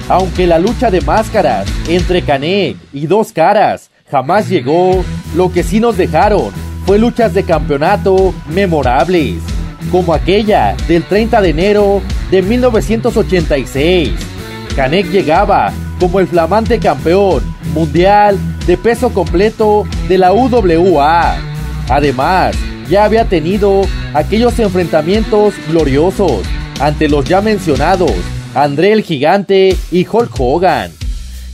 [0.08, 5.04] Aunque la lucha de máscaras entre Canek y Dos Caras jamás llegó,
[5.36, 6.52] lo que sí nos dejaron
[6.86, 9.36] fue luchas de campeonato memorables,
[9.92, 14.12] como aquella del 30 de enero de 1986.
[14.76, 21.38] Canek llegaba como el flamante campeón mundial de peso completo de la UWA.
[21.90, 22.56] Además,
[22.90, 23.82] ya había tenido
[24.14, 26.42] aquellos enfrentamientos gloriosos
[26.80, 28.14] ante los ya mencionados
[28.56, 30.92] André el Gigante y Hulk Hogan.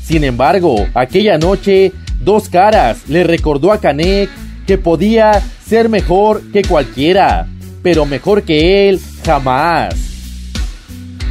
[0.03, 1.91] Sin embargo, aquella noche,
[2.21, 4.29] Dos Caras le recordó a Canek
[4.65, 7.47] que podía ser mejor que cualquiera,
[7.83, 10.04] pero mejor que él jamás.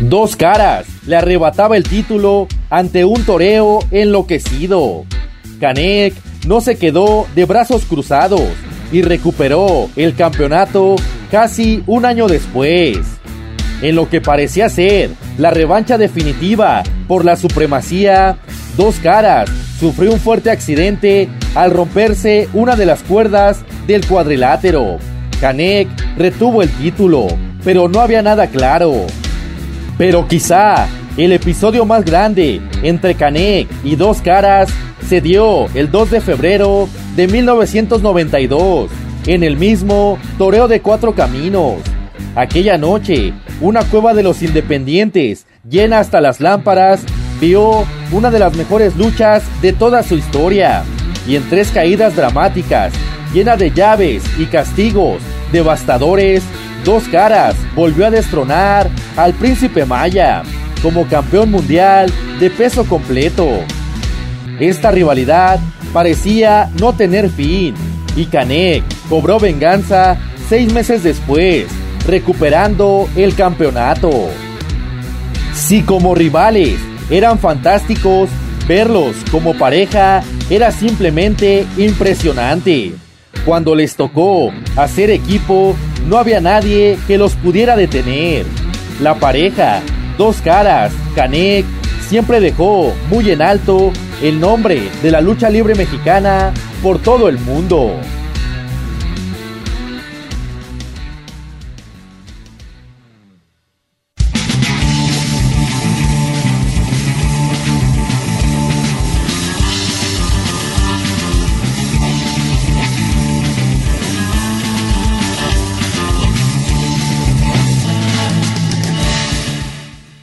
[0.01, 5.05] Dos Caras le arrebataba el título ante un toreo enloquecido.
[5.61, 6.15] Canek
[6.47, 8.43] no se quedó de brazos cruzados
[8.91, 10.97] y recuperó el campeonato
[11.31, 12.99] casi un año después.
[13.83, 18.39] En lo que parecía ser la revancha definitiva por la supremacía,
[18.77, 24.99] Dos Caras sufrió un fuerte accidente al romperse una de las cuerdas del cuadrilátero.
[25.41, 27.29] Canek retuvo el título,
[27.63, 29.07] pero no había nada claro.
[29.97, 30.87] Pero quizá
[31.17, 34.69] el episodio más grande entre Canek y Dos Caras
[35.09, 38.91] se dio el 2 de febrero de 1992
[39.27, 41.77] en el mismo Toreo de Cuatro Caminos.
[42.35, 47.01] Aquella noche, una cueva de los independientes, llena hasta las lámparas,
[47.41, 50.83] vio una de las mejores luchas de toda su historia.
[51.29, 52.93] Y en tres caídas dramáticas,
[53.33, 55.23] llena de llaves y castigos
[55.53, 56.43] devastadores,
[56.85, 60.43] Dos Caras volvió a destronar al príncipe Maya
[60.83, 63.49] como campeón mundial de peso completo.
[64.61, 65.59] Esta rivalidad
[65.95, 67.75] parecía no tener fin
[68.17, 71.67] y Canek cobró venganza seis meses después,
[72.07, 74.11] recuperando el campeonato.
[75.55, 76.79] Si como rivales
[77.09, 78.29] eran fantásticos,
[78.69, 82.93] verlos como pareja era simplemente impresionante.
[83.47, 85.75] Cuando les tocó hacer equipo,
[86.07, 88.47] no había nadie que los pudiera detener.
[89.01, 89.83] La pareja,
[90.19, 91.65] dos caras, Canek,
[92.09, 93.93] siempre dejó muy en alto
[94.23, 96.53] el nombre de la lucha libre mexicana
[96.83, 97.97] por todo el mundo.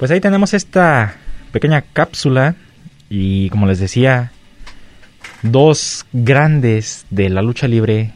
[0.02, 1.14] Pues ahí tenemos esta
[1.52, 2.56] pequeña cápsula
[3.08, 4.32] y como les decía,
[5.44, 8.12] dos grandes de la lucha libre,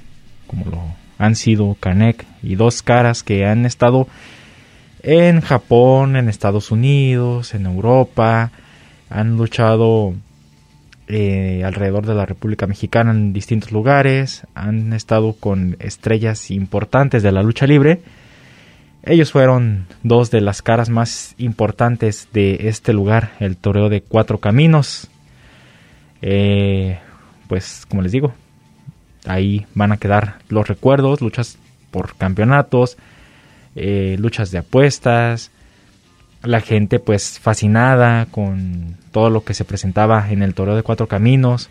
[0.48, 0.82] como lo
[1.20, 4.08] han sido Kanek y dos caras que han estado
[5.04, 8.50] en Japón, en Estados Unidos, en Europa,
[9.12, 10.16] han luchado
[11.08, 17.32] eh, alrededor de la República Mexicana en distintos lugares, han estado con estrellas importantes de
[17.32, 18.02] la lucha libre
[19.06, 24.40] ellos fueron dos de las caras más importantes de este lugar, el toreo de cuatro
[24.40, 25.10] caminos.
[26.22, 27.00] Eh,
[27.48, 28.34] pues como les digo,
[29.26, 31.58] ahí van a quedar los recuerdos, luchas
[31.92, 32.98] por campeonatos,
[33.76, 35.52] eh, luchas de apuestas,
[36.42, 41.08] la gente pues fascinada con todo lo que se presentaba en el toreo de cuatro
[41.08, 41.70] caminos.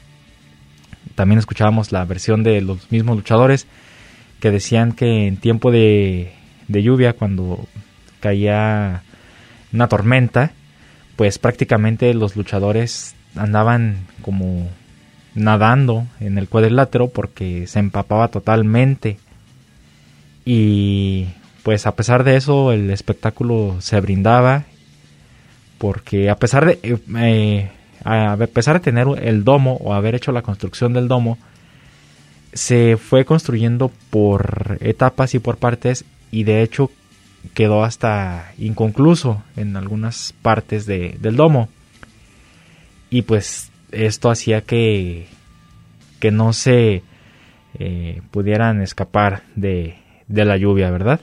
[1.14, 3.66] También escuchábamos la versión de los mismos luchadores
[4.40, 6.32] que decían que en tiempo de
[6.68, 7.66] de lluvia, cuando
[8.20, 9.02] caía
[9.72, 10.52] una tormenta,
[11.16, 14.68] pues prácticamente los luchadores andaban como
[15.34, 19.18] nadando en el cuadrilátero porque se empapaba totalmente.
[20.44, 21.26] Y
[21.62, 24.64] pues a pesar de eso el espectáculo se brindaba
[25.78, 27.70] porque a pesar de eh, eh,
[28.04, 31.38] a pesar de tener el domo o haber hecho la construcción del domo
[32.52, 36.04] se fue construyendo por etapas y por partes
[36.34, 36.90] y de hecho
[37.54, 41.68] quedó hasta inconcluso en algunas partes de, del domo.
[43.08, 45.28] Y pues esto hacía que,
[46.18, 47.04] que no se
[47.78, 49.94] eh, pudieran escapar de,
[50.26, 51.20] de la lluvia, ¿verdad?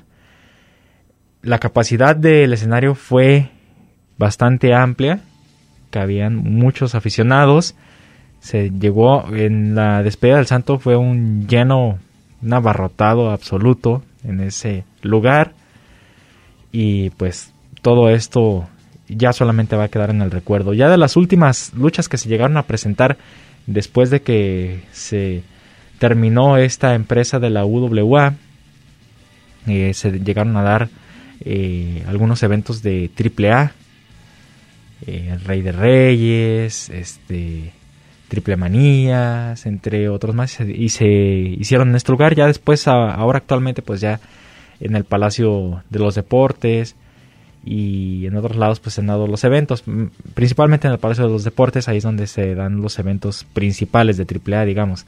[1.41, 3.49] La capacidad del escenario fue
[4.17, 5.19] bastante amplia,
[5.89, 7.75] que habían muchos aficionados.
[8.39, 11.99] Se llegó en la despedida del santo fue un lleno,
[12.41, 15.53] un abarrotado absoluto en ese lugar
[16.71, 18.67] y pues todo esto
[19.07, 20.73] ya solamente va a quedar en el recuerdo.
[20.73, 23.17] Ya de las últimas luchas que se llegaron a presentar
[23.67, 25.43] después de que se
[25.99, 28.35] terminó esta empresa de la UWA,
[29.67, 30.89] eh, se llegaron a dar
[31.41, 33.73] eh, algunos eventos de AAA,
[35.05, 37.73] eh, Rey de Reyes, este
[38.27, 42.33] Triple Manías, entre otros más, y se hicieron en este lugar.
[42.33, 44.19] Ya después, ahora actualmente, pues ya
[44.81, 46.95] en el Palacio de los Deportes
[47.63, 49.83] y en otros lados pues se han dado los eventos,
[50.33, 54.17] principalmente en el Palacio de los Deportes, ahí es donde se dan los eventos principales
[54.17, 55.05] de AAA, digamos.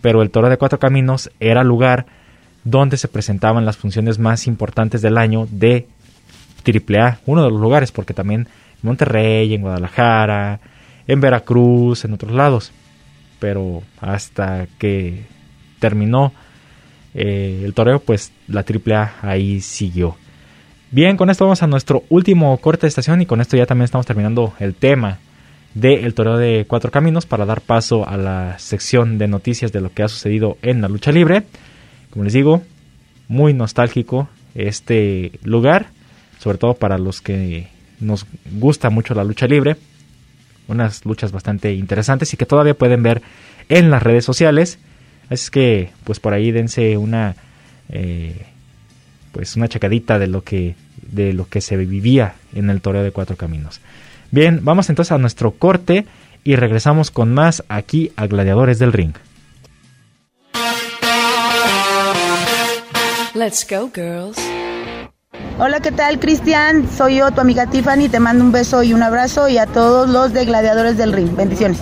[0.00, 2.06] Pero el Toro de Cuatro Caminos era lugar
[2.62, 5.86] donde se presentaban las funciones más importantes del año de
[6.66, 8.48] AAA, uno de los lugares, porque también en
[8.82, 10.60] Monterrey, en Guadalajara,
[11.06, 12.72] en Veracruz, en otros lados.
[13.38, 15.24] Pero hasta que
[15.78, 16.32] terminó
[17.14, 20.16] eh, el toreo, pues la AAA ahí siguió.
[20.90, 23.84] Bien, con esto vamos a nuestro último corte de estación y con esto ya también
[23.84, 25.18] estamos terminando el tema
[25.74, 29.80] del el toreo de cuatro caminos para dar paso a la sección de noticias de
[29.80, 31.42] lo que ha sucedido en la lucha libre.
[32.10, 32.62] Como les digo,
[33.28, 35.86] muy nostálgico este lugar,
[36.38, 37.68] sobre todo para los que
[38.00, 39.76] nos gusta mucho la lucha libre.
[40.68, 43.20] Unas luchas bastante interesantes y que todavía pueden ver
[43.68, 44.78] en las redes sociales.
[45.30, 47.34] Así que, pues por ahí dense una
[47.88, 48.46] eh,
[49.32, 53.10] pues una chacadita de lo que de lo que se vivía en el toreo de
[53.10, 53.80] cuatro caminos.
[54.30, 56.06] Bien, vamos entonces a nuestro corte
[56.44, 59.14] y regresamos con más aquí a Gladiadores del Ring.
[63.34, 64.36] Let's go, girls.
[65.58, 66.88] Hola, ¿qué tal, Cristian?
[66.96, 68.08] Soy yo, tu amiga Tiffany.
[68.08, 71.34] Te mando un beso y un abrazo y a todos los de Gladiadores del Ring.
[71.36, 71.78] Bendiciones.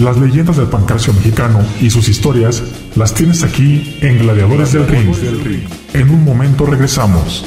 [0.00, 2.62] Las leyendas del pancarcio mexicano y sus historias
[2.96, 5.14] las tienes aquí en Gladiadores del Ring.
[5.92, 7.44] En un momento regresamos.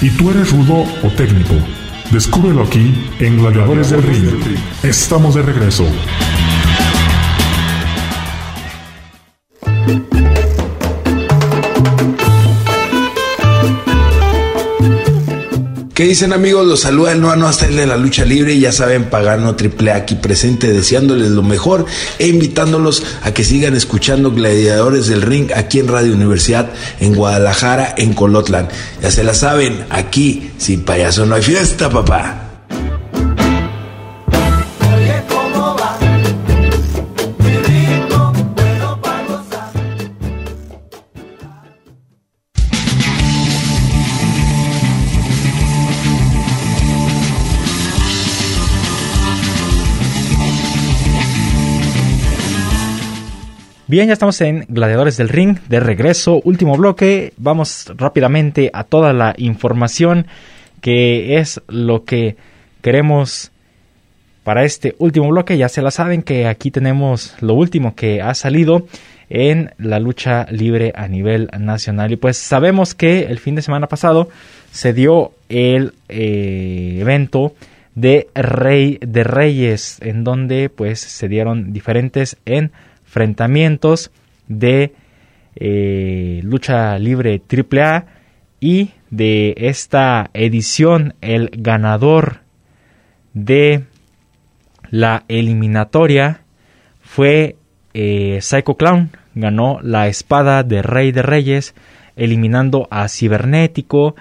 [0.00, 1.54] ¿Y tú eres rudo o técnico?
[2.10, 4.56] Descúbrelo aquí en Gladiadores del Ring.
[4.82, 5.86] Estamos de regreso.
[16.02, 16.66] ¿Qué dicen amigos?
[16.66, 20.16] Los saluda el no hasta el de la lucha libre ya saben, Pagano Triple aquí
[20.16, 21.86] presente, deseándoles lo mejor
[22.18, 27.94] e invitándolos a que sigan escuchando Gladiadores del Ring aquí en Radio Universidad, en Guadalajara,
[27.96, 28.68] en Colotlan.
[29.00, 32.41] Ya se la saben, aquí sin payaso no hay fiesta, papá.
[53.92, 57.34] Bien, ya estamos en Gladiadores del Ring, de regreso, último bloque.
[57.36, 60.28] Vamos rápidamente a toda la información
[60.80, 62.36] que es lo que
[62.80, 63.52] queremos
[64.44, 65.58] para este último bloque.
[65.58, 68.86] Ya se la saben que aquí tenemos lo último que ha salido
[69.28, 72.12] en la lucha libre a nivel nacional.
[72.12, 74.30] Y pues sabemos que el fin de semana pasado
[74.70, 77.54] se dio el eh, evento
[77.94, 82.72] de Rey de Reyes, en donde pues se dieron diferentes en
[83.12, 84.10] enfrentamientos
[84.48, 84.94] de
[85.54, 88.06] eh, lucha libre AAA
[88.58, 92.38] y de esta edición el ganador
[93.34, 93.84] de
[94.90, 96.40] la eliminatoria
[97.02, 97.56] fue
[97.92, 99.10] eh, Psycho Clown.
[99.34, 101.74] Ganó la espada de Rey de Reyes
[102.16, 104.16] eliminando a Cibernético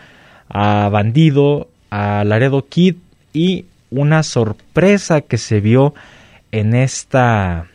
[0.50, 2.96] a Bandido a Laredo Kid
[3.32, 5.94] y una sorpresa que se vio
[6.52, 7.71] en esta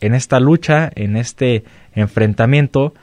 [0.00, 2.94] en esta lucha, en este enfrentamiento,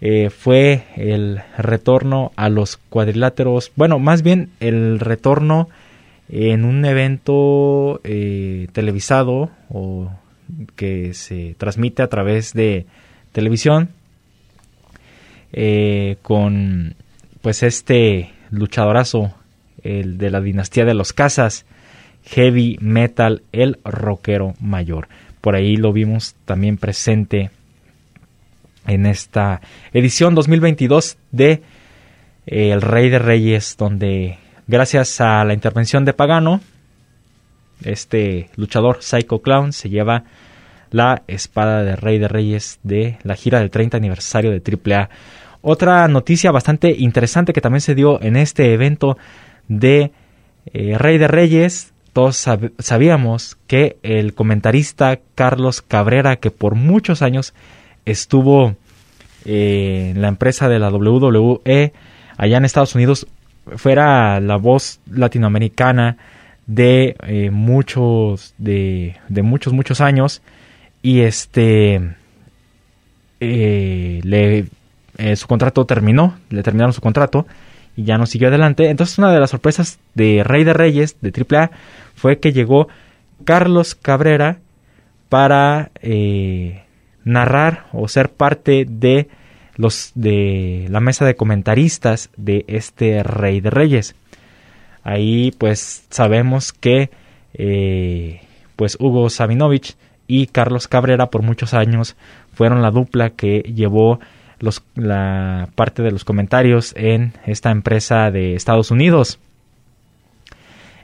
[0.00, 5.68] eh, fue el retorno a los cuadriláteros, bueno, más bien el retorno
[6.28, 10.10] en un evento eh, televisado o
[10.76, 12.86] que se transmite a través de
[13.32, 13.90] televisión
[15.52, 16.94] eh, con
[17.40, 19.34] pues este luchadorazo
[19.82, 21.64] el de la dinastía de los casas
[22.24, 25.08] heavy metal el rockero mayor
[25.40, 27.50] por ahí lo vimos también presente
[28.86, 29.60] en esta
[29.92, 31.62] edición 2022 de
[32.46, 36.60] eh, El Rey de Reyes, donde gracias a la intervención de Pagano,
[37.84, 40.24] este luchador Psycho Clown se lleva
[40.90, 45.10] la espada de Rey de Reyes de la gira del 30 aniversario de AAA.
[45.60, 49.18] Otra noticia bastante interesante que también se dio en este evento
[49.68, 50.12] de
[50.72, 52.48] eh, Rey de Reyes todos
[52.80, 57.54] sabíamos que el comentarista Carlos Cabrera, que por muchos años
[58.06, 58.74] estuvo
[59.44, 61.92] eh, en la empresa de la WWE
[62.36, 63.28] allá en Estados Unidos,
[63.76, 66.16] fuera la voz latinoamericana
[66.66, 70.42] de eh, muchos de, muchos muchos años
[71.02, 72.16] y este
[73.38, 74.66] eh, le
[75.36, 77.46] su contrato terminó le terminaron su contrato
[77.98, 78.90] y ya no siguió adelante.
[78.90, 81.70] Entonces una de las sorpresas de Rey de Reyes de AAA
[82.18, 82.88] fue que llegó
[83.44, 84.58] Carlos Cabrera
[85.28, 86.82] para eh,
[87.24, 89.28] narrar o ser parte de
[89.76, 94.16] los de la mesa de comentaristas de este Rey de Reyes.
[95.04, 97.10] Ahí pues sabemos que
[97.54, 98.40] eh,
[98.76, 99.96] pues Hugo Sabinovich
[100.26, 102.16] y Carlos Cabrera por muchos años
[102.52, 104.20] fueron la dupla que llevó
[104.96, 109.38] la parte de los comentarios en esta empresa de Estados Unidos.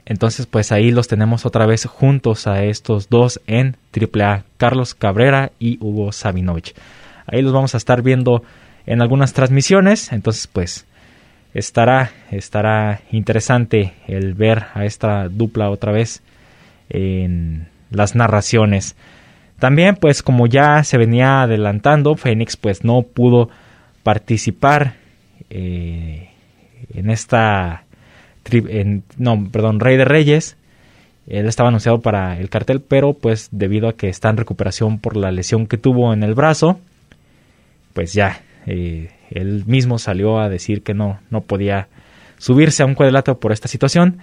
[0.05, 5.51] Entonces, pues ahí los tenemos otra vez juntos a estos dos en AAA, Carlos Cabrera
[5.59, 6.75] y Hugo Sabinovich.
[7.25, 8.43] Ahí los vamos a estar viendo
[8.85, 10.85] en algunas transmisiones, entonces pues
[11.55, 16.21] estará estará interesante el ver a esta dupla otra vez
[16.89, 18.95] en las narraciones.
[19.57, 23.49] También, pues como ya se venía adelantando, Fénix pues no pudo
[24.03, 24.95] participar
[25.49, 26.29] eh,
[26.93, 27.84] en esta
[29.17, 30.57] no, perdón, Rey de Reyes.
[31.27, 35.17] Él estaba anunciado para el cartel, pero pues debido a que está en recuperación por
[35.17, 36.79] la lesión que tuvo en el brazo,
[37.93, 41.87] pues ya, eh, él mismo salió a decir que no, no podía
[42.37, 44.19] subirse a un cuadrilátero por esta situación,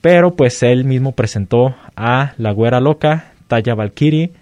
[0.00, 4.32] pero pues él mismo presentó a la güera loca, Taya Valkyrie,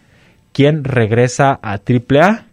[0.53, 2.45] quien regresa a AAA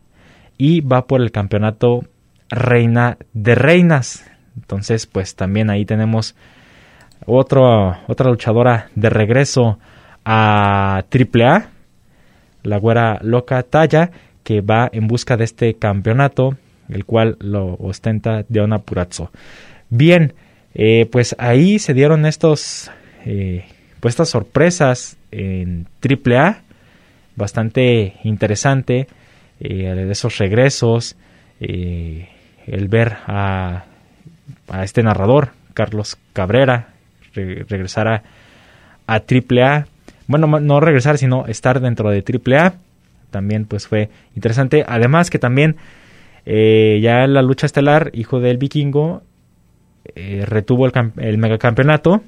[0.58, 2.06] y va por el campeonato
[2.50, 4.26] Reina de Reinas.
[4.56, 6.36] Entonces, pues también ahí tenemos
[7.26, 9.80] otra luchadora de regreso
[10.26, 11.70] a AAA,
[12.64, 14.12] la güera loca Talla,
[14.44, 16.58] que va en busca de este campeonato,
[16.90, 19.32] el cual lo ostenta Diona Purazzo.
[19.90, 20.34] Bien,
[20.74, 22.92] eh, pues ahí se dieron estos,
[23.26, 23.66] eh,
[24.00, 26.62] pues estas sorpresas en AAA,
[27.36, 29.08] bastante interesante,
[29.60, 31.16] eh, de esos regresos,
[31.60, 33.86] el ver a,
[34.68, 36.88] a este narrador, Carlos Cabrera,
[37.34, 38.24] regresar a,
[39.08, 39.88] a AAA.
[40.28, 42.76] Bueno, no regresar, sino estar dentro de AAA.
[43.32, 44.84] También pues fue interesante.
[44.88, 45.78] Además que también
[46.46, 49.24] eh, ya en la lucha estelar, hijo del vikingo,
[50.16, 52.22] eh, retuvo el, el, megacampeonato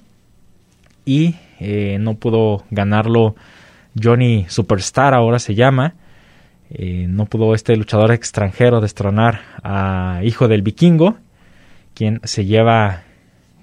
[1.06, 3.36] y eh, no pudo ganarlo
[4.02, 5.96] Johnny Superstar, ahora se llama.
[6.70, 11.18] no pudo este luchador extranjero destronar a hijo del vikingo,
[11.94, 13.04] quien se lleva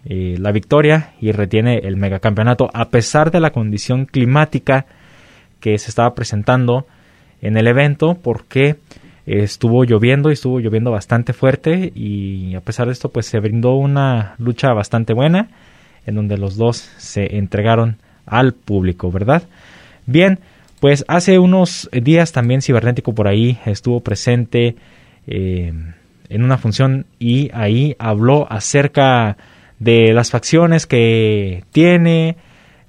[0.04, 4.86] la victoria y retiene el megacampeonato a pesar de la condición climática
[5.60, 6.86] que se estaba presentando
[7.42, 8.76] en el evento porque
[9.26, 13.74] estuvo lloviendo y estuvo lloviendo bastante fuerte y a pesar de esto pues se brindó
[13.74, 15.48] una lucha bastante buena
[16.06, 19.42] en donde los dos se entregaron al público, ¿verdad?
[20.06, 20.38] Bien,
[20.80, 24.76] pues hace unos días también Cibernético por ahí estuvo presente
[25.26, 25.72] eh,
[26.28, 29.36] en una función y ahí habló acerca
[29.80, 32.36] de las facciones que tiene,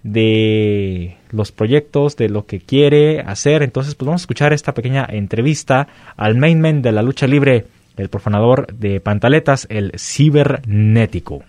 [0.03, 3.63] de los proyectos, de lo que quiere hacer.
[3.63, 5.87] Entonces, pues vamos a escuchar esta pequeña entrevista
[6.17, 7.65] al mainman de la lucha libre,
[7.97, 11.43] el profanador de pantaletas, el cibernético.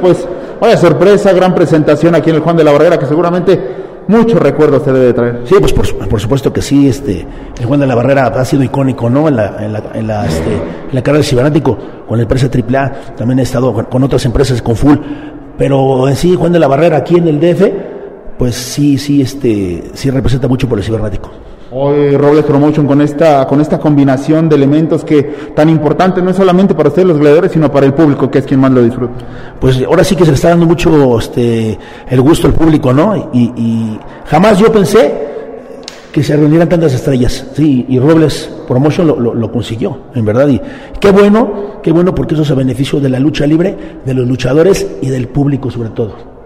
[0.00, 0.26] Pues
[0.60, 3.60] vaya sorpresa, gran presentación aquí en el Juan de la Barrera, que seguramente
[4.08, 5.42] muchos recuerdos se debe traer.
[5.44, 7.26] Sí, pues por, supuesto que sí, este,
[7.58, 9.28] el Juan de la Barrera ha sido icónico, ¿no?
[9.28, 11.78] En la, en la, en la, este, en la carrera del cibernético,
[12.08, 14.96] con la empresa AAA, también he estado con, otras empresas con Full,
[15.56, 17.62] pero en sí, Juan de la Barrera aquí en el DF,
[18.38, 21.30] pues sí, sí, este, sí representa mucho por el cibernético.
[21.70, 25.22] Hoy Robles Promotion con esta, con esta combinación de elementos que
[25.54, 28.46] tan importante no es solamente para ustedes los gladiadores, sino para el público, que es
[28.46, 29.12] quien más lo disfruta.
[29.60, 33.30] Pues ahora sí que se está dando mucho este, el gusto al público, ¿no?
[33.34, 35.26] Y, jamás yo pensé
[36.10, 40.48] que se reunieran tantas estrellas, sí, y Robles Promotion lo, lo, lo, consiguió, en verdad,
[40.48, 40.58] y
[40.98, 44.26] qué bueno, qué bueno porque eso es a beneficio de la lucha libre, de los
[44.26, 46.37] luchadores y del público sobre todo.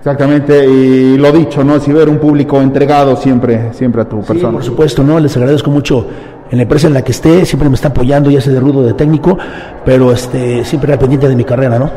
[0.00, 1.78] Exactamente, y lo dicho, ¿no?
[1.78, 4.48] Si ver un público entregado siempre, siempre a tu persona.
[4.48, 5.20] Sí, por supuesto, ¿no?
[5.20, 6.06] Les agradezco mucho
[6.50, 8.82] en la empresa en la que esté, siempre me está apoyando, ya sea de rudo
[8.82, 9.36] de técnico,
[9.84, 11.90] pero este, siempre pendiente de mi carrera, ¿no?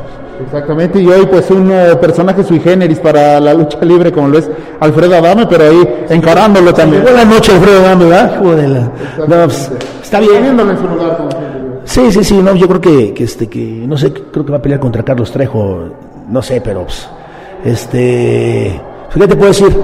[0.45, 4.51] Exactamente, y hoy pues un personaje sui generis para la lucha libre como lo es
[4.81, 7.03] Alfredo Adame, pero ahí encarándolo también.
[7.03, 8.41] Buenas noches Alfredo Adame, ¿verdad?
[9.27, 10.45] No, pues, está bien.
[10.45, 11.29] En su lugar,
[11.85, 14.57] sí, sí, sí, no, yo creo que, que, este, que, no sé, creo que va
[14.57, 15.85] a pelear contra Carlos Trejo,
[16.27, 17.07] no sé, pero pues,
[17.63, 18.81] este,
[19.13, 19.75] ¿qué te puedo decir?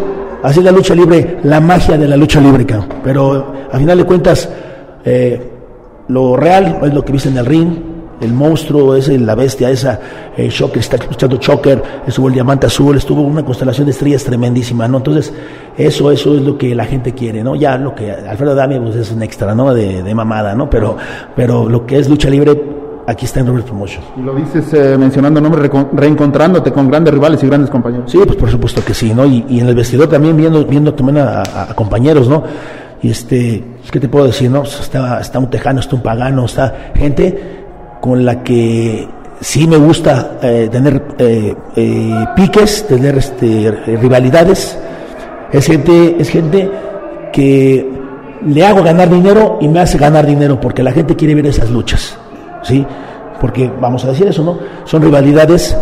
[0.42, 2.66] Así es la lucha libre, la magia de la lucha libre,
[3.04, 4.50] pero a final de cuentas,
[5.04, 5.50] eh,
[6.08, 7.70] lo real es lo que viste en el ring,
[8.22, 10.00] el monstruo es la bestia esa,
[10.36, 14.88] el Shocker, está escuchando Choker, estuvo el diamante azul, estuvo una constelación de estrellas tremendísima,
[14.88, 14.98] ¿no?
[14.98, 15.34] Entonces,
[15.78, 17.56] eso, eso es lo que la gente quiere, ¿no?
[17.56, 19.74] Ya lo que Alfredo Dami pues es un extra, ¿no?
[19.74, 20.70] De, de mamada, ¿no?
[20.70, 20.98] Pero,
[21.36, 22.56] pero lo que es lucha libre,
[23.10, 24.04] aquí está en Robert Promotion.
[24.18, 28.12] Y lo dices eh, mencionando nombres, reencontrándote con grandes rivales y grandes compañeros.
[28.12, 29.26] Sí, pues por supuesto que sí, ¿no?
[29.26, 31.44] Y, en el vestidor también viendo, viendo también a,
[31.76, 32.44] compañeros, ¿no?
[33.02, 34.62] Y este, ¿qué te puedo decir, no?
[34.62, 37.66] Pues está, está un tejano, está un pagano, está gente
[38.00, 39.08] con la que
[39.42, 41.56] sí me gusta eh, tener eh,
[42.36, 44.78] piques, tener este, rivalidades.
[45.52, 46.70] Es gente, es gente
[47.34, 47.90] que
[48.46, 51.72] le hago ganar dinero y me hace ganar dinero porque la gente quiere ver esas
[51.72, 52.18] luchas.
[52.64, 52.86] ¿Sí?
[53.40, 54.58] Porque vamos a decir eso, ¿no?
[54.86, 55.76] Son rivalidades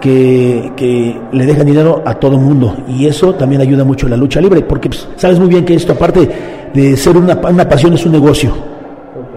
[0.00, 4.16] que, que le dejan dinero a todo mundo y eso también ayuda mucho en la
[4.16, 6.28] lucha libre, porque pues, sabes muy bien que esto, aparte
[6.74, 8.52] de ser una, una pasión, es un negocio.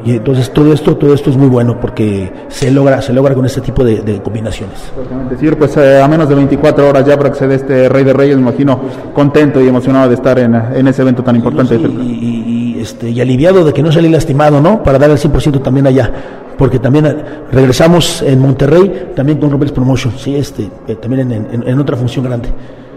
[0.05, 3.45] Y entonces todo esto, todo esto es muy bueno porque se logra, se logra con
[3.45, 4.91] este tipo de, combinaciones.
[5.29, 8.03] Decir, pues eh, a menos de 24 horas ya para que se dé este Rey
[8.03, 8.79] de Reyes, me imagino
[9.13, 11.75] contento y emocionado de estar en, en ese evento tan importante.
[11.75, 14.81] y, y, este, y aliviado de que no salí lastimado, ¿no?
[14.83, 16.11] Para dar el 100% también allá
[16.58, 17.16] porque también eh,
[17.51, 22.26] regresamos en Monterrey, también con Robles Promotion, sí, este, eh, también en, en, otra función
[22.26, 22.49] grande.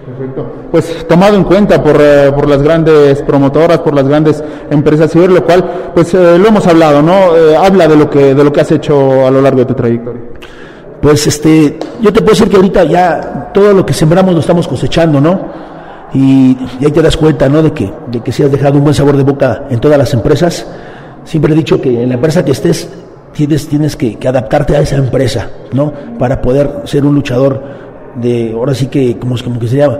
[0.06, 0.46] Perfecto.
[0.70, 5.30] Pues tomado en cuenta por, eh, por, las grandes promotoras, por las grandes empresas ciber,
[5.30, 7.32] lo cual, pues lo hemos hablado, ¿no?
[7.62, 10.22] habla de lo que de lo que has hecho a lo largo de tu trayectoria.
[11.00, 14.66] Pues este, yo te puedo decir que ahorita ya todo lo que sembramos lo estamos
[14.66, 15.48] cosechando, ¿no?
[16.12, 17.62] Y, ahí te das cuenta, ¿no?
[17.62, 20.12] De que, de que si has dejado un buen sabor de boca en todas las
[20.12, 20.66] empresas.
[21.24, 22.88] Siempre he dicho que en la empresa que estés
[23.32, 25.92] tienes, tienes que, adaptarte a esa empresa, ¿no?
[26.18, 27.62] Para poder ser un luchador
[28.16, 29.98] de, ahora sí que, como, como que se llama,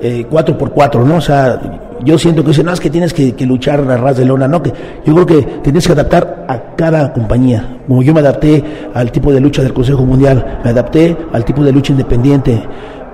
[0.00, 1.16] eh, cuatro por cuatro, ¿no?
[1.16, 1.60] O sea,
[2.04, 4.72] yo siento que no es que tienes que, luchar a ras de lona, no, que
[5.04, 7.78] yo creo que tienes que adaptar a cada compañía.
[7.86, 8.62] Como yo me adapté
[8.94, 12.62] al tipo de lucha del Consejo Mundial, me adapté al tipo de lucha independiente,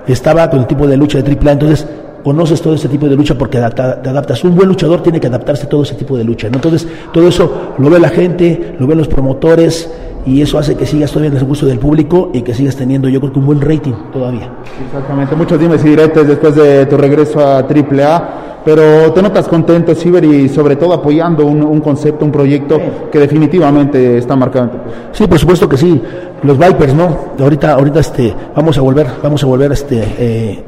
[0.07, 1.87] estaba con el tipo de lucha de AAA, entonces
[2.25, 4.43] conoces todo ese tipo de lucha porque te adaptas.
[4.43, 6.47] Un buen luchador tiene que adaptarse a todo ese tipo de lucha.
[6.47, 9.87] Entonces, todo eso lo ve la gente, lo ven los promotores
[10.25, 13.07] y eso hace que sigas todavía en el gusto del público y que sigas teniendo,
[13.09, 14.49] yo creo que un buen rating todavía.
[14.87, 19.93] Exactamente, muchos dimes y directos después de tu regreso a AAA, pero te notas contento,
[19.93, 24.71] Ciber, y sobre todo apoyando un, concepto, un proyecto que definitivamente está marcado.
[25.11, 26.01] Sí, por supuesto que sí.
[26.41, 27.35] Los Vipers, ¿no?
[27.39, 30.63] Ahorita, ahorita este, vamos a volver, vamos a volver este, eh,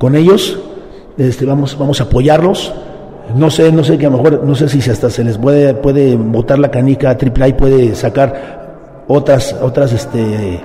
[0.00, 0.58] con ellos,
[1.18, 2.72] este, vamos, vamos a apoyarlos.
[3.36, 5.74] No sé, no sé que a lo mejor, no sé si hasta se les puede,
[5.74, 10.58] puede botar la canica AAA y puede sacar otras, otras este,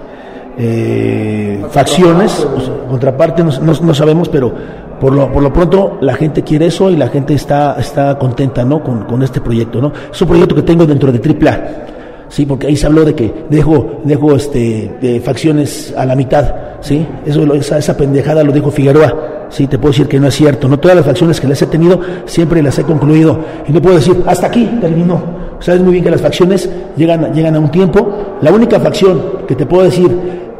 [0.57, 2.47] eh, facciones,
[2.89, 4.53] contraparte, no, no, sabemos, pero
[5.01, 8.63] por lo, por lo pronto la gente quiere eso y la gente está, está contenta
[8.63, 8.81] ¿no?
[8.81, 9.81] con, con este proyecto.
[9.81, 9.91] ¿no?
[10.09, 12.27] Es un proyecto que tengo dentro de AAA.
[12.29, 16.74] Sí, porque ahí se habló de que dejo, dejo este, de facciones a la mitad.
[16.85, 17.05] ¿Sí?
[17.25, 19.65] Eso, esa, esa pendejada lo dijo Figueroa, ¿sí?
[19.65, 21.99] Te puedo decir que no es cierto, no todas las facciones que les he tenido
[22.25, 25.45] siempre las he concluido y no puedo decir, hasta aquí terminó.
[25.59, 28.37] Sabes muy bien que las facciones llegan, llegan a un tiempo.
[28.41, 30.15] La única facción que te puedo decir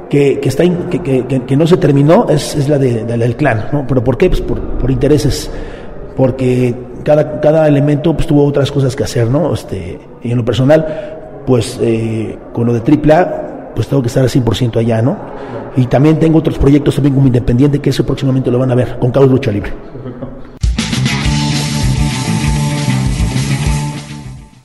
[0.10, 3.68] que, que, está que, que, que, no se terminó es, es la de, del clan,
[3.72, 3.86] ¿no?
[3.88, 4.30] ¿Pero por qué?
[4.30, 5.52] Pues por, por intereses,
[6.16, 6.74] porque
[7.04, 9.54] cada, cada elemento pues, tuvo otras cosas que hacer, ¿no?
[9.54, 14.24] Este, y en lo personal, pues eh, con lo de AAA pues tengo que estar
[14.24, 15.20] al 100% allá, ¿no?
[15.76, 18.98] Y también tengo otros proyectos también como independiente que eso próximamente lo van a ver
[18.98, 19.74] con Caos Lucha Libre.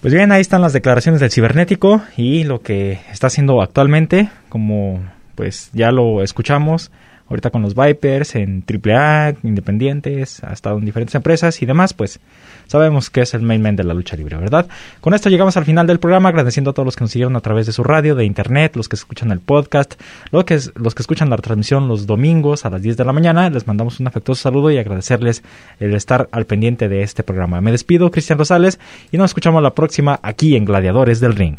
[0.00, 5.00] Pues bien, ahí están las declaraciones del cibernético y lo que está haciendo actualmente, como
[5.34, 6.90] pues ya lo escuchamos,
[7.30, 12.20] ahorita con los Vipers, en AAA, independientes, ha estado en diferentes empresas y demás, pues
[12.66, 14.66] sabemos que es el main man de la lucha libre, ¿verdad?
[15.00, 17.40] Con esto llegamos al final del programa, agradeciendo a todos los que nos siguieron a
[17.40, 19.94] través de su radio, de internet, los que escuchan el podcast,
[20.32, 23.48] los que, los que escuchan la transmisión los domingos a las 10 de la mañana,
[23.48, 25.42] les mandamos un afectuoso saludo y agradecerles
[25.78, 27.60] el estar al pendiente de este programa.
[27.60, 28.80] Me despido, Cristian Rosales,
[29.12, 31.58] y nos escuchamos la próxima aquí en Gladiadores del Ring.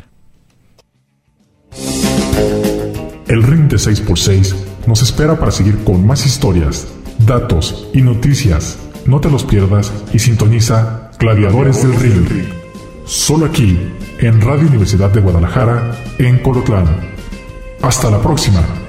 [3.28, 6.88] El ring de 6x6 nos espera para seguir con más historias,
[7.19, 8.77] datos y noticias.
[9.05, 12.45] No te los pierdas y sintoniza Gladiadores del Ring.
[13.05, 13.77] Solo aquí,
[14.19, 16.88] en Radio Universidad de Guadalajara, en Colotlán.
[17.82, 18.80] Hasta la próxima.